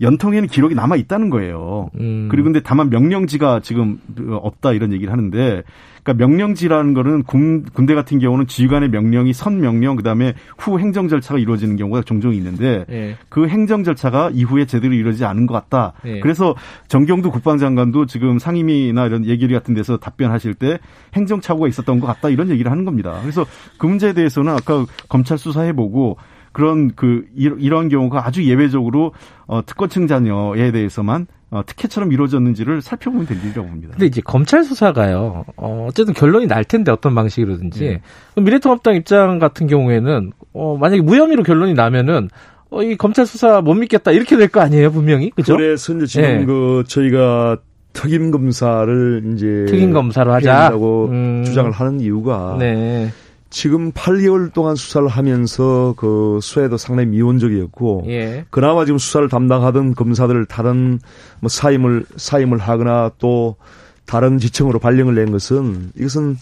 연통에는 0.00 0.48
기록이 0.48 0.74
남아 0.74 0.96
있다는 0.96 1.30
거예요. 1.30 1.90
음. 1.98 2.28
그리고 2.30 2.44
근데 2.44 2.60
다만 2.60 2.90
명령지가 2.90 3.60
지금 3.60 3.98
없다 4.30 4.72
이런 4.72 4.92
얘기를 4.92 5.12
하는데 5.12 5.62
그러니까 6.06 6.24
명령지라는 6.24 6.94
거는 6.94 7.24
군, 7.24 7.64
군대 7.64 7.94
같은 7.94 8.20
경우는 8.20 8.46
지휘관의 8.46 8.90
명령이 8.90 9.32
선 9.32 9.60
명령 9.60 9.96
그다음에 9.96 10.34
후 10.56 10.78
행정 10.78 11.08
절차가 11.08 11.38
이루어지는 11.40 11.74
경우가 11.76 12.02
종종 12.02 12.32
있는데 12.34 12.84
네. 12.88 13.16
그 13.28 13.48
행정 13.48 13.82
절차가 13.82 14.30
이후에 14.32 14.66
제대로 14.66 14.94
이루어지지 14.94 15.24
않은 15.24 15.46
것 15.46 15.54
같다. 15.54 15.94
네. 16.04 16.20
그래서 16.20 16.54
정경도 16.86 17.32
국방장관도 17.32 18.06
지금 18.06 18.38
상임위나 18.38 19.06
이런 19.06 19.24
얘기 19.26 19.48
같은 19.48 19.74
데서 19.74 19.96
답변하실 19.96 20.54
때 20.54 20.78
행정 21.14 21.40
착오가 21.40 21.66
있었던 21.66 21.98
것 21.98 22.06
같다 22.06 22.28
이런 22.28 22.50
얘기를 22.50 22.70
하는 22.70 22.84
겁니다. 22.84 23.18
그래서 23.22 23.44
그 23.78 23.86
문제에 23.86 24.12
대해서는 24.12 24.52
아까 24.52 24.86
검찰 25.08 25.38
수사해보고 25.38 26.18
그런 26.56 26.92
그 26.96 27.26
이런 27.36 27.90
경우가 27.90 28.26
아주 28.26 28.42
예외적으로 28.48 29.12
어, 29.46 29.60
특권층 29.66 30.06
자녀에 30.06 30.72
대해서만 30.72 31.26
어, 31.50 31.60
특혜처럼 31.66 32.12
이루어졌는지를 32.12 32.80
살펴보면 32.80 33.26
될 33.26 33.36
일이라고 33.44 33.68
봅니다. 33.68 33.90
근데 33.92 34.06
이제 34.06 34.22
검찰 34.24 34.64
수사가요. 34.64 35.44
어, 35.58 35.86
어쨌든 35.86 36.14
결론이 36.14 36.46
날 36.46 36.64
텐데 36.64 36.90
어떤 36.90 37.14
방식이로든지 37.14 38.00
네. 38.36 38.42
미래통합당 38.42 38.94
입장 38.96 39.38
같은 39.38 39.66
경우에는 39.66 40.32
어, 40.54 40.78
만약에 40.80 41.02
무혐의로 41.02 41.42
결론이 41.42 41.74
나면은 41.74 42.30
어, 42.70 42.82
이 42.82 42.96
검찰 42.96 43.26
수사 43.26 43.60
못 43.60 43.74
믿겠다 43.74 44.12
이렇게 44.12 44.38
될 44.38 44.48
거 44.48 44.60
아니에요 44.62 44.90
분명히 44.92 45.28
그죠? 45.36 45.58
그래서 45.58 45.92
이제 45.92 46.06
지금 46.06 46.22
네. 46.38 46.44
그 46.46 46.84
저희가 46.88 47.58
특임 47.92 48.30
검사를 48.30 49.22
이제 49.34 49.66
특임 49.68 49.92
검사로 49.92 50.32
하자고 50.32 51.08
음. 51.10 51.44
주장을 51.44 51.70
하는 51.70 52.00
이유가 52.00 52.56
네. 52.58 53.10
지금 53.56 53.90
8개월 53.90 54.52
동안 54.52 54.76
수사를 54.76 55.08
하면서 55.08 55.94
그 55.96 56.40
수사에도 56.42 56.76
상당히 56.76 57.08
미온적이었고 57.08 58.04
예. 58.06 58.44
그나마 58.50 58.84
지금 58.84 58.98
수사를 58.98 59.26
담당하던 59.30 59.94
검사들 59.94 60.44
다른 60.44 60.98
뭐 61.40 61.48
사임을 61.48 62.04
사임을 62.16 62.58
하거나 62.58 63.12
또 63.16 63.56
다른 64.04 64.36
지청으로 64.36 64.78
발령을 64.78 65.14
낸 65.14 65.32
것은 65.32 65.90
이것은 65.96 66.36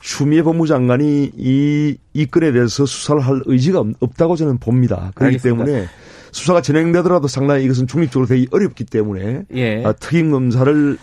추미애 0.00 0.44
법무장관이 0.44 1.32
이, 1.36 1.96
이 2.12 2.26
건에 2.26 2.52
대해서 2.52 2.86
수사를 2.86 3.20
할 3.20 3.42
의지가 3.44 3.82
없다고 3.98 4.36
저는 4.36 4.58
봅니다. 4.58 5.10
그렇기 5.16 5.38
알겠습니다. 5.38 5.64
때문에 5.64 5.88
수사가 6.30 6.62
진행되더라도 6.62 7.26
상당히 7.26 7.64
이것은 7.64 7.88
중립적으로 7.88 8.28
되기 8.28 8.46
어렵기 8.52 8.84
때문에 8.84 9.46
예. 9.56 9.84
아, 9.84 9.90
특임 9.90 10.30
검사를 10.30 10.96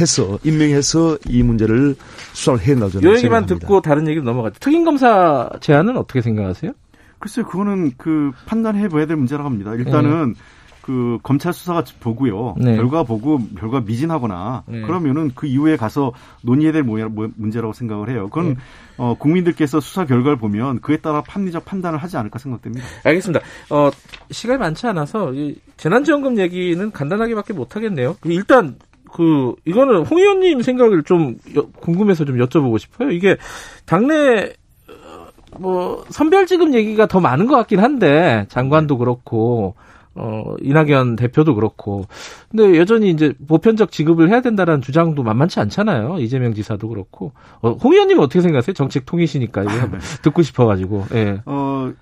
해서 0.00 0.38
임명해서 0.44 1.18
이 1.28 1.42
문제를 1.42 1.96
수사를 2.32 2.60
된다고 2.60 2.90
저는 2.90 3.10
요 3.10 3.16
얘기만 3.16 3.46
듣고 3.46 3.80
다른 3.80 4.06
얘기로 4.08 4.24
넘어가죠. 4.24 4.56
특임 4.60 4.84
검사 4.84 5.50
제안은 5.60 5.96
어떻게 5.96 6.20
생각하세요? 6.20 6.72
글쎄요, 7.18 7.46
그거는 7.46 7.92
그 7.96 8.30
판단해 8.46 8.88
봐야 8.88 9.06
될 9.06 9.16
문제라고 9.16 9.48
합니다. 9.48 9.74
일단은 9.74 10.34
네. 10.34 10.40
그 10.86 11.18
검찰 11.24 11.52
수사가 11.52 11.82
보고요. 11.98 12.54
네. 12.58 12.76
결과 12.76 13.02
보고 13.02 13.40
결과 13.58 13.80
미진하거나 13.80 14.62
네. 14.68 14.82
그러면은 14.82 15.32
그 15.34 15.48
이후에 15.48 15.76
가서 15.76 16.12
논의해야 16.42 16.72
될 16.72 16.84
문제라고 16.84 17.72
생각을 17.72 18.08
해요. 18.08 18.28
그건 18.28 18.50
네. 18.50 18.56
어, 18.96 19.16
국민들께서 19.18 19.80
수사 19.80 20.04
결과를 20.06 20.36
보면 20.36 20.80
그에 20.82 20.98
따라 20.98 21.24
합리적 21.26 21.64
판단을 21.64 21.98
하지 21.98 22.16
않을까 22.16 22.38
생각됩니다. 22.38 22.86
알겠습니다. 23.02 23.44
어, 23.70 23.90
시간이 24.30 24.60
많지 24.60 24.86
않아서 24.86 25.32
이 25.34 25.56
재난지원금 25.76 26.38
얘기는 26.38 26.92
간단하게밖에 26.92 27.52
못 27.52 27.74
하겠네요. 27.74 28.16
일단 28.24 28.76
그 29.12 29.54
이거는 29.64 30.04
홍 30.04 30.18
의원님 30.18 30.62
생각을 30.62 31.02
좀 31.02 31.36
궁금해서 31.80 32.24
좀 32.24 32.36
여쭤보고 32.38 32.78
싶어요. 32.78 33.10
이게 33.10 33.36
당내 33.84 34.52
어, 34.88 35.26
뭐 35.58 36.04
선별지급 36.10 36.74
얘기가 36.74 37.06
더 37.06 37.20
많은 37.20 37.46
것 37.46 37.56
같긴 37.56 37.80
한데 37.80 38.46
장관도 38.48 38.98
그렇고 38.98 39.74
어, 40.16 40.54
이낙연 40.62 41.16
대표도 41.16 41.54
그렇고. 41.54 42.06
근데 42.50 42.78
여전히 42.78 43.10
이제 43.10 43.34
보편적 43.46 43.92
지급을 43.92 44.30
해야 44.30 44.40
된다라는 44.40 44.80
주장도 44.80 45.22
만만치 45.22 45.60
않잖아요. 45.60 46.18
이재명 46.20 46.54
지사도 46.54 46.88
그렇고. 46.88 47.32
어, 47.60 47.72
홍 47.72 47.92
의원님은 47.92 48.22
어떻게 48.24 48.40
생각하세요? 48.40 48.72
정책 48.72 49.04
통이시니까 49.04 49.62
이거 49.62 49.72
한번 49.72 50.00
듣고 50.22 50.42
싶어가지고. 50.42 51.04
예. 51.14 51.42
어, 51.44 51.92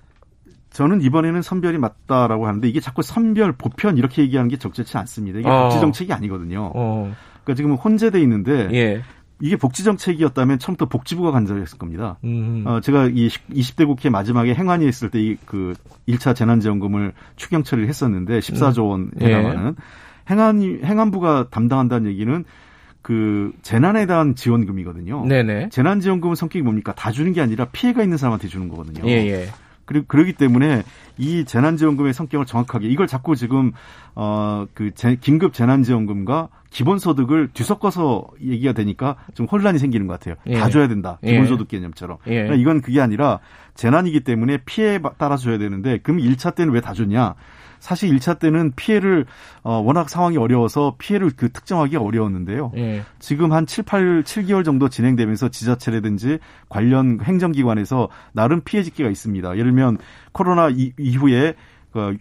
저는 0.75 1.01
이번에는 1.01 1.41
선별이 1.41 1.77
맞다라고 1.77 2.47
하는데 2.47 2.67
이게 2.67 2.81
자꾸 2.81 3.01
선별, 3.01 3.53
보편 3.53 3.97
이렇게 3.97 4.21
얘기하는 4.21 4.49
게 4.49 4.57
적절치 4.57 4.97
않습니다. 4.97 5.39
이게 5.39 5.47
어. 5.47 5.63
복지 5.63 5.79
정책이 5.79 6.11
아니거든요. 6.11 6.69
어. 6.75 7.13
그러니까 7.43 7.55
지금 7.55 7.75
혼재돼 7.75 8.21
있는데 8.23 8.67
예. 8.73 9.01
이게 9.39 9.55
복지 9.55 9.85
정책이었다면 9.85 10.59
처음부터 10.59 10.89
복지부가 10.89 11.31
간절했을 11.31 11.77
겁니다. 11.77 12.17
음. 12.25 12.63
어, 12.67 12.81
제가 12.81 13.05
이 13.05 13.29
20대 13.29 13.87
국회 13.87 14.09
마지막에 14.09 14.53
행안위 14.53 14.85
했을 14.85 15.09
때 15.09 15.19
이 15.19 15.37
그 15.45 15.73
1차 16.09 16.35
재난지원금을 16.35 17.13
추경 17.37 17.63
처리를 17.63 17.87
했었는데 17.87 18.39
14조 18.39 18.89
원 18.89 19.11
음. 19.15 19.21
해당하는 19.21 19.67
예. 19.77 20.33
행안위 20.33 20.79
행안부가 20.83 21.47
담당한다는 21.51 22.11
얘기는 22.11 22.43
그 23.01 23.53
재난에 23.61 24.07
대한 24.07 24.35
지원금이거든요. 24.35 25.25
네네. 25.25 25.69
재난지원금은 25.69 26.35
성격이 26.35 26.63
뭡니까? 26.63 26.93
다 26.95 27.11
주는 27.11 27.31
게 27.31 27.39
아니라 27.39 27.65
피해가 27.65 28.03
있는 28.03 28.17
사람한테 28.17 28.47
주는 28.49 28.67
거거든요. 28.67 29.07
예, 29.07 29.25
예. 29.27 29.47
그리고 29.85 30.05
그러기 30.07 30.33
때문에 30.33 30.83
이 31.17 31.45
재난지원금의 31.45 32.13
성격을 32.13 32.45
정확하게 32.45 32.87
이걸 32.87 33.07
자꾸 33.07 33.35
지금 33.35 33.71
어그 34.15 34.91
긴급 35.21 35.53
재난지원금과 35.53 36.49
기본소득을 36.69 37.51
뒤섞어서 37.53 38.27
얘기가 38.41 38.73
되니까 38.73 39.15
좀 39.33 39.45
혼란이 39.45 39.79
생기는 39.79 40.07
것 40.07 40.19
같아요. 40.19 40.35
예. 40.47 40.59
다 40.59 40.69
줘야 40.69 40.87
된다. 40.87 41.19
예. 41.23 41.31
기본소득 41.31 41.69
개념처럼. 41.69 42.17
예. 42.27 42.31
그러니까 42.31 42.55
이건 42.55 42.81
그게 42.81 42.99
아니라 42.99 43.39
재난이기 43.75 44.21
때문에 44.21 44.57
피해에 44.65 44.99
따라 45.17 45.37
줘야 45.37 45.57
되는데 45.57 45.99
그럼 45.99 46.19
1차 46.19 46.53
때는 46.55 46.73
왜다 46.73 46.93
줬냐? 46.93 47.35
사실 47.85 48.09
1차 48.09 48.39
때는 48.39 48.71
피해를 48.75 49.27
어 49.61 49.77
워낙 49.77 50.09
상황이 50.09 50.37
어려워서 50.37 50.95
피해를 50.97 51.29
그 51.37 51.51
특정하기가 51.51 52.01
어려웠는데요. 52.01 52.71
예. 52.77 53.03
지금 53.19 53.53
한 53.53 53.67
7, 53.67 53.83
8, 53.83 54.23
7개월 54.23 54.65
정도 54.65 54.89
진행되면서 54.89 55.49
지자체라든지 55.49 56.39
관련 56.67 57.19
행정기관에서 57.21 58.09
나름 58.33 58.61
피해 58.61 58.81
집계가 58.81 59.11
있습니다. 59.11 59.51
예를 59.51 59.65
들면 59.65 59.99
코로나 60.31 60.69
이후에 60.97 61.53
그 61.53 61.55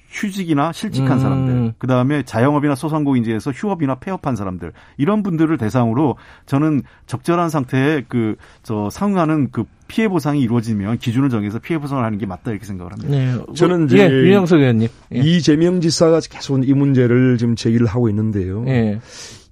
휴직이나 0.09 0.73
실직한 0.73 1.13
음. 1.13 1.19
사람들, 1.19 1.75
그 1.79 1.87
다음에 1.87 2.23
자영업이나 2.23 2.75
소상공인지에서 2.75 3.51
휴업이나 3.51 3.97
폐업한 3.97 4.37
사람들 4.37 4.73
이런 4.97 5.23
분들을 5.23 5.57
대상으로 5.59 6.17
저는 6.47 6.83
적절한 7.07 7.49
상태에 7.49 8.03
그 8.09 8.35
저 8.63 8.89
상응하는 8.91 9.51
그 9.51 9.65
피해 9.89 10.09
보상이 10.09 10.41
이루어지면 10.41 10.99
기준을 10.99 11.29
정해서 11.29 11.59
피해 11.59 11.79
보상을 11.79 12.03
하는 12.03 12.19
게 12.19 12.27
맞다 12.27 12.51
이렇게 12.51 12.65
생각을 12.67 12.93
합니다. 12.93 13.11
네. 13.11 13.55
저는 13.55 13.87
이제 13.87 13.99
예, 13.99 14.09
윤영석 14.09 14.61
의원님 14.61 14.89
예. 15.15 15.19
이재명 15.19 15.81
지사가 15.81 16.21
계속 16.29 16.67
이 16.67 16.73
문제를 16.73 17.37
지금 17.39 17.55
제기를 17.57 17.87
하고 17.87 18.09
있는데요. 18.09 18.65
예. 18.67 19.01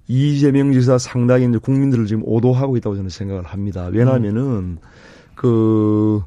이재명 0.08 0.72
지사 0.72 0.98
상당히 0.98 1.48
이제 1.48 1.58
국민들을 1.58 2.06
지금 2.06 2.22
오도하고 2.24 2.76
있다고 2.76 2.96
저는 2.96 3.10
생각을 3.10 3.44
합니다. 3.44 3.88
왜냐하면은 3.92 4.42
음. 4.42 4.78
그 5.34 6.22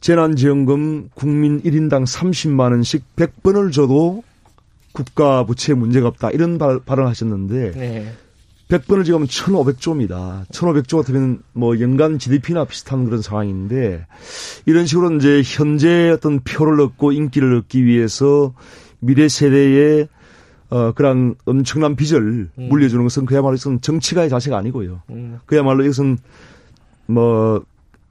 재난지원금 0.00 1.10
국민 1.14 1.62
1인당 1.62 2.06
30만 2.06 2.72
원씩 2.72 3.04
100번을 3.16 3.72
줘도 3.72 4.22
국가 4.92 5.44
부채 5.44 5.74
문제가 5.74 6.08
없다 6.08 6.30
이런 6.30 6.58
발, 6.58 6.80
발언을 6.80 7.10
하셨는데 7.10 7.72
네. 7.72 8.12
100번을 8.68 9.04
지금 9.04 9.24
1,500조입니다. 9.26 10.46
1,500조 10.48 10.96
같으면 10.96 11.42
뭐 11.52 11.78
연간 11.80 12.18
GDP나 12.18 12.64
비슷한 12.64 13.04
그런 13.04 13.22
상황인데 13.22 14.06
이런 14.66 14.86
식으로 14.86 15.14
이제 15.16 15.42
현재 15.44 16.10
어떤 16.10 16.40
표를 16.40 16.80
얻고 16.80 17.12
인기를 17.12 17.54
얻기 17.58 17.84
위해서 17.84 18.54
미래 18.98 19.28
세대에 19.28 20.08
어, 20.68 20.92
그런 20.92 21.36
엄청난 21.44 21.94
빚을 21.94 22.48
음. 22.58 22.68
물려주는 22.68 23.04
것은 23.04 23.26
그야말로 23.26 23.54
이것은 23.54 23.82
정치가의 23.82 24.28
자세가 24.28 24.56
아니고요. 24.58 25.02
음. 25.10 25.38
그야말로 25.46 25.84
이것은 25.84 26.18
뭐, 27.06 27.64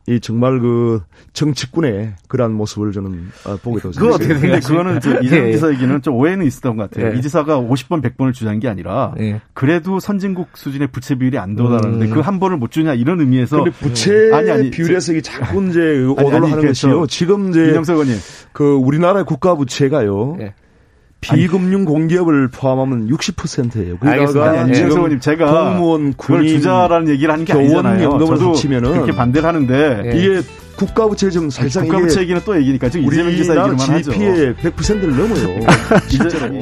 이 0.08 0.20
정말 0.20 0.60
그 0.60 1.02
정치꾼의 1.34 2.14
그러한 2.28 2.54
모습을 2.54 2.92
저는 2.92 3.32
어, 3.46 3.58
보게 3.58 3.82
되었습니다. 3.82 4.00
그 4.00 4.14
어떻게 4.14 4.38
생각하세요? 4.38 4.78
그거는 4.78 5.24
이재명 5.24 5.52
지사 5.52 5.72
얘기는 5.72 6.02
좀 6.04 6.16
오해는 6.16 6.46
있었던 6.46 6.78
것 6.78 6.92
같아요. 6.92 7.12
네. 7.12 7.18
이 7.18 7.22
지사가 7.24 7.60
50번 7.60 8.04
100번을 8.04 8.32
주장한 8.32 8.60
게 8.60 8.68
아니라 8.68 9.16
네. 9.18 9.42
그래도 9.56 10.00
선진국 10.00 10.50
수준의 10.54 10.90
부채 10.90 11.16
비율이 11.16 11.40
안 11.40 11.56
도달하는데 11.56 12.06
음. 12.06 12.12
그한 12.12 12.40
번을 12.40 12.58
못 12.58 12.70
주냐 12.70 12.94
이런 12.94 13.20
의미에서 13.20 13.64
근데 13.64 13.72
부채 13.80 14.32
아니, 14.32 14.52
아니, 14.52 14.70
비율에서 14.70 15.14
이게 15.14 15.22
자꾸 15.22 15.64
이제 15.66 15.80
오도를 16.04 16.52
하는 16.52 16.68
것이요. 16.68 17.08
지금 17.08 17.50
이제 17.50 17.70
이명석 17.70 17.96
의원님 17.96 18.16
그 18.52 18.76
우리나라의 18.76 19.26
국가 19.26 19.56
부채가요. 19.56 20.36
네. 20.38 20.54
비금융 21.34 21.86
공기업을 21.86 22.50
포함하면 22.50 23.08
60%예요. 23.10 23.98
그러니까 23.98 24.60
안지금 24.62 25.20
제가 25.20 25.70
공무원, 25.70 26.14
군인, 26.14 26.48
주자라는 26.48 27.10
얘기를 27.10 27.32
하는 27.32 27.46
게 27.46 27.54
아니잖아요. 27.54 28.20
저도 28.26 28.50
합치면은 28.50 28.92
그렇게 28.94 29.12
반대를 29.14 29.48
하는데 29.48 30.02
네. 30.04 30.18
이게 30.18 30.42
국가 30.76 31.08
부채 31.08 31.30
좀 31.30 31.50
살짝 31.50 31.84
국가 31.84 32.00
부채 32.00 32.22
얘기는 32.22 32.40
또 32.46 32.58
얘기니까 32.58 32.90
지금 32.90 33.08
이재명 33.08 33.32
기사 33.32 33.54
얘기만 33.54 33.80
하죠. 33.80 34.12
GDP의 34.12 34.54
100%를 34.56 35.18
넘어요. 35.18 35.60
진짜로. 36.10 36.54